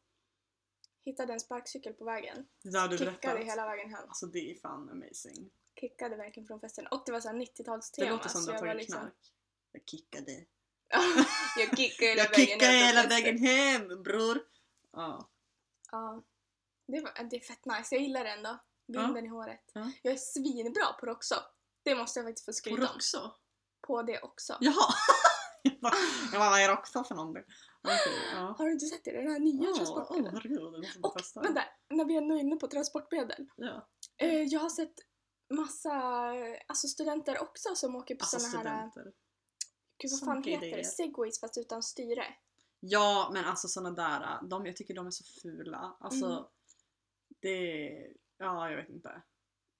Hittade 1.08 1.32
en 1.32 1.40
sparkcykel 1.40 1.92
på 1.92 2.04
vägen. 2.04 2.46
Det 2.62 2.70
där 2.70 2.88
du 2.88 2.98
Kickade 2.98 3.20
berättat. 3.20 3.46
hela 3.46 3.66
vägen 3.66 3.90
hem. 3.90 4.08
Alltså 4.08 4.26
det 4.26 4.50
är 4.50 4.54
fan 4.54 4.90
amazing. 4.90 5.50
Kickade 5.80 6.16
verkligen 6.16 6.46
från 6.46 6.60
festen. 6.60 6.86
Och 6.86 7.02
det 7.06 7.12
var 7.12 7.20
så 7.20 7.28
här 7.28 7.34
90-talstema. 7.34 8.04
Det 8.04 8.10
låter 8.10 8.28
som 8.28 8.44
du 8.44 8.52
har 8.52 8.58
tagit 8.58 8.76
liksom- 8.76 9.00
knark. 9.00 9.32
Jag 9.72 9.82
kickade. 9.86 10.32
jag 11.56 11.78
kickade 11.78 12.06
hela 12.10 12.22
Jag 12.22 12.30
vägen 12.30 12.46
kickade 12.46 12.72
hem 12.72 12.86
hela 12.86 13.08
vägen 13.08 13.38
hem 13.38 14.02
bror! 14.02 14.40
Ja. 14.92 15.28
Ja. 15.90 16.22
Det, 16.86 17.00
var, 17.00 17.28
det 17.30 17.36
är 17.36 17.40
fett 17.40 17.64
nice, 17.64 17.94
jag 17.94 18.02
gillar 18.02 18.24
det 18.24 18.30
ändå. 18.30 18.58
Vinden 18.86 19.26
i 19.26 19.28
håret. 19.28 19.70
Ja. 19.72 19.92
Jag 20.02 20.12
är 20.12 20.18
svinbra 20.18 20.92
på 21.00 21.06
det 21.06 21.12
också. 21.12 21.34
Det 21.82 21.94
måste 21.94 22.20
jag 22.20 22.26
faktiskt 22.26 22.44
få 22.44 22.52
skryta 22.52 22.90
om. 23.22 23.30
På 23.86 24.02
det 24.02 24.20
också. 24.20 24.56
Jaha! 24.60 24.94
jag 26.32 26.40
bara, 26.40 26.50
vad 26.50 26.60
är 26.60 26.68
Roxo 26.68 27.04
för 27.04 27.14
någonting? 27.14 27.44
Okej, 27.88 28.18
ja. 28.34 28.54
Har 28.58 28.64
du 28.66 28.72
inte 28.72 28.86
sett 28.86 29.04
det? 29.04 29.12
Den 29.22 29.30
här 29.32 29.38
nya 29.40 29.68
Åh, 29.70 29.76
transportmedel. 29.76 30.32
herregud, 30.34 30.60
bara 30.62 31.08
Och 31.10 31.18
testa. 31.18 31.40
vänta, 31.40 31.62
när 31.90 32.04
vi 32.04 32.14
är 32.14 32.18
ändå 32.22 32.36
inne 32.38 32.56
på 32.56 32.66
transportmedel. 32.68 33.46
Ja. 33.56 33.88
Eh, 34.16 34.42
jag 34.42 34.60
har 34.60 34.68
sett 34.70 34.94
massa 35.54 35.92
alltså 36.66 36.88
studenter 36.88 37.42
också 37.42 37.74
som 37.74 37.96
åker 37.96 38.14
på 38.14 38.22
Alltså 38.22 38.38
såna 38.38 38.62
här, 38.70 38.90
studenter. 38.90 39.12
gud 40.02 40.10
vad 40.10 40.20
fan 40.20 40.42
heter 40.42 40.76
det? 40.76 40.84
Segways 40.84 41.40
fast 41.40 41.58
utan 41.58 41.82
styre. 41.82 42.24
Ja 42.80 43.30
men 43.32 43.44
alltså 43.44 43.68
såna 43.68 43.90
där, 43.90 44.48
de, 44.48 44.66
jag 44.66 44.76
tycker 44.76 44.94
de 44.94 45.06
är 45.06 45.10
så 45.10 45.24
fula. 45.42 45.96
Alltså 46.00 46.26
Mm. 46.26 46.44
det, 47.40 47.88
ja 48.38 48.70
jag 48.70 48.76
vet 48.76 48.88
inte. 48.88 49.22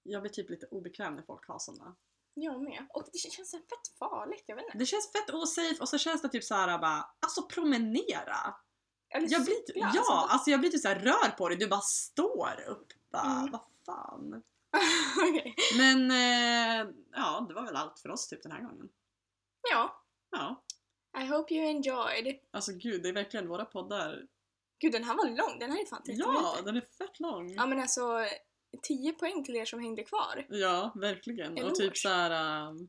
Jag 0.03 0.23
blir 0.23 0.33
typ 0.33 0.51
lite 0.51 0.67
obekväm 0.67 1.15
när 1.15 1.23
folk 1.23 1.49
har 1.49 1.59
såna. 1.59 1.97
Jag 2.35 2.63
med. 2.63 2.87
Och 2.95 3.05
det 3.13 3.19
känns 3.19 3.51
fett 3.51 3.99
farligt, 3.99 4.45
jag 4.47 4.57
vet 4.57 4.65
inte. 4.65 4.79
Det 4.79 4.87
känns 4.87 5.13
fett 5.13 5.35
osafe 5.35 5.77
och 5.81 5.89
så 5.89 5.99
känns 5.99 6.23
det 6.23 6.29
typ 6.29 6.45
så 6.45 6.55
här 6.55 6.79
bara, 6.79 7.11
alltså 7.29 7.43
promenera. 7.55 8.55
Eller 9.15 9.29
Jag 9.31 9.45
blir, 9.45 9.55
typ- 9.55 9.67
cykla, 9.67 9.91
ja, 9.95 9.99
alltså, 9.99 10.13
alltså 10.13 10.51
jag 10.51 10.61
blir 10.61 10.71
typ 10.71 10.81
så 10.81 10.89
här 10.89 10.99
rör 10.99 11.29
på 11.37 11.49
dig, 11.49 11.59
du 11.59 11.69
bara 11.69 11.81
står 11.81 12.65
upp. 12.69 12.87
Bara, 13.13 13.33
Mm. 13.33 13.51
vad 13.53 13.61
fan. 13.87 14.43
Okej. 15.29 15.55
Men 15.79 16.11
eh, 16.11 16.91
ja, 17.13 17.45
det 17.49 17.55
var 17.55 17.63
väl 17.65 17.77
allt 17.77 17.99
för 18.01 18.09
oss 18.11 18.29
typ 18.29 18.43
den 18.43 18.53
här 18.53 18.61
gången. 18.63 18.89
Ja. 19.73 20.05
Ja, 20.31 20.65
I 21.23 21.27
hope 21.27 21.55
you 21.55 21.65
enjoyed. 21.67 22.39
alltså 22.53 22.73
gud 22.73 23.03
det 23.03 23.09
är 23.09 23.13
verkligen 23.13 23.49
våra 23.49 23.65
poddar. 23.65 24.23
Gud 24.81 24.93
den 24.93 25.05
här 25.05 25.15
var 25.17 25.25
lång, 25.25 25.59
den 25.59 25.71
här 25.73 25.81
är 25.83 25.87
fan 25.87 26.03
30 26.03 26.13
Ja, 26.21 26.33
minuter. 26.33 26.63
den 26.65 26.77
är 26.77 26.81
fett 26.81 27.21
lång. 27.21 27.53
Ja 27.55 27.67
men 27.67 27.81
alltså 27.81 28.27
10 28.83 29.13
poäng 29.13 29.45
till 29.45 29.57
er 29.57 29.65
som 29.65 29.81
hängde 29.81 30.03
kvar. 30.05 30.47
Ja, 30.49 30.93
verkligen. 30.95 31.53
Och 31.53 31.59
Eloge. 31.59 31.75
typ 31.77 31.97
så 31.97 32.09
här. 32.09 32.67
um, 32.69 32.89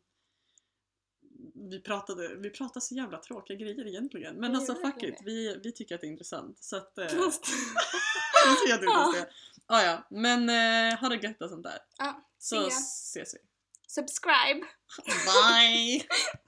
vi 1.69 1.81
pratade, 1.81 2.35
vi 2.35 2.49
pratade 2.49 2.81
så 2.81 2.95
jävla 2.95 3.17
tråkiga 3.17 3.57
grejer 3.57 3.87
egentligen. 3.87 4.35
Men 4.35 4.51
Vi 4.51 4.57
alltså 4.57 4.75
fuck 4.75 5.03
it, 5.03 5.19
vi, 5.25 5.59
vi 5.63 5.71
tycker 5.71 5.95
att 5.95 6.01
det 6.01 6.07
är 6.07 6.11
intressant. 6.11 6.63
Så 6.63 6.77
att... 6.77 6.97
Eh, 6.97 7.07
ser 8.67 8.85
Ja. 8.85 9.25
Ah, 9.65 9.81
ja, 9.83 10.07
men 10.09 10.49
eh, 10.49 10.99
ha 10.99 11.09
det 11.09 11.15
gött 11.15 11.41
och 11.41 11.49
sånt 11.49 11.63
där. 11.63 11.79
Ja, 11.97 12.23
Så 12.39 12.67
ses 12.67 13.35
vi. 13.35 13.39
Subscribe! 13.87 14.65
Bye! 15.05 16.07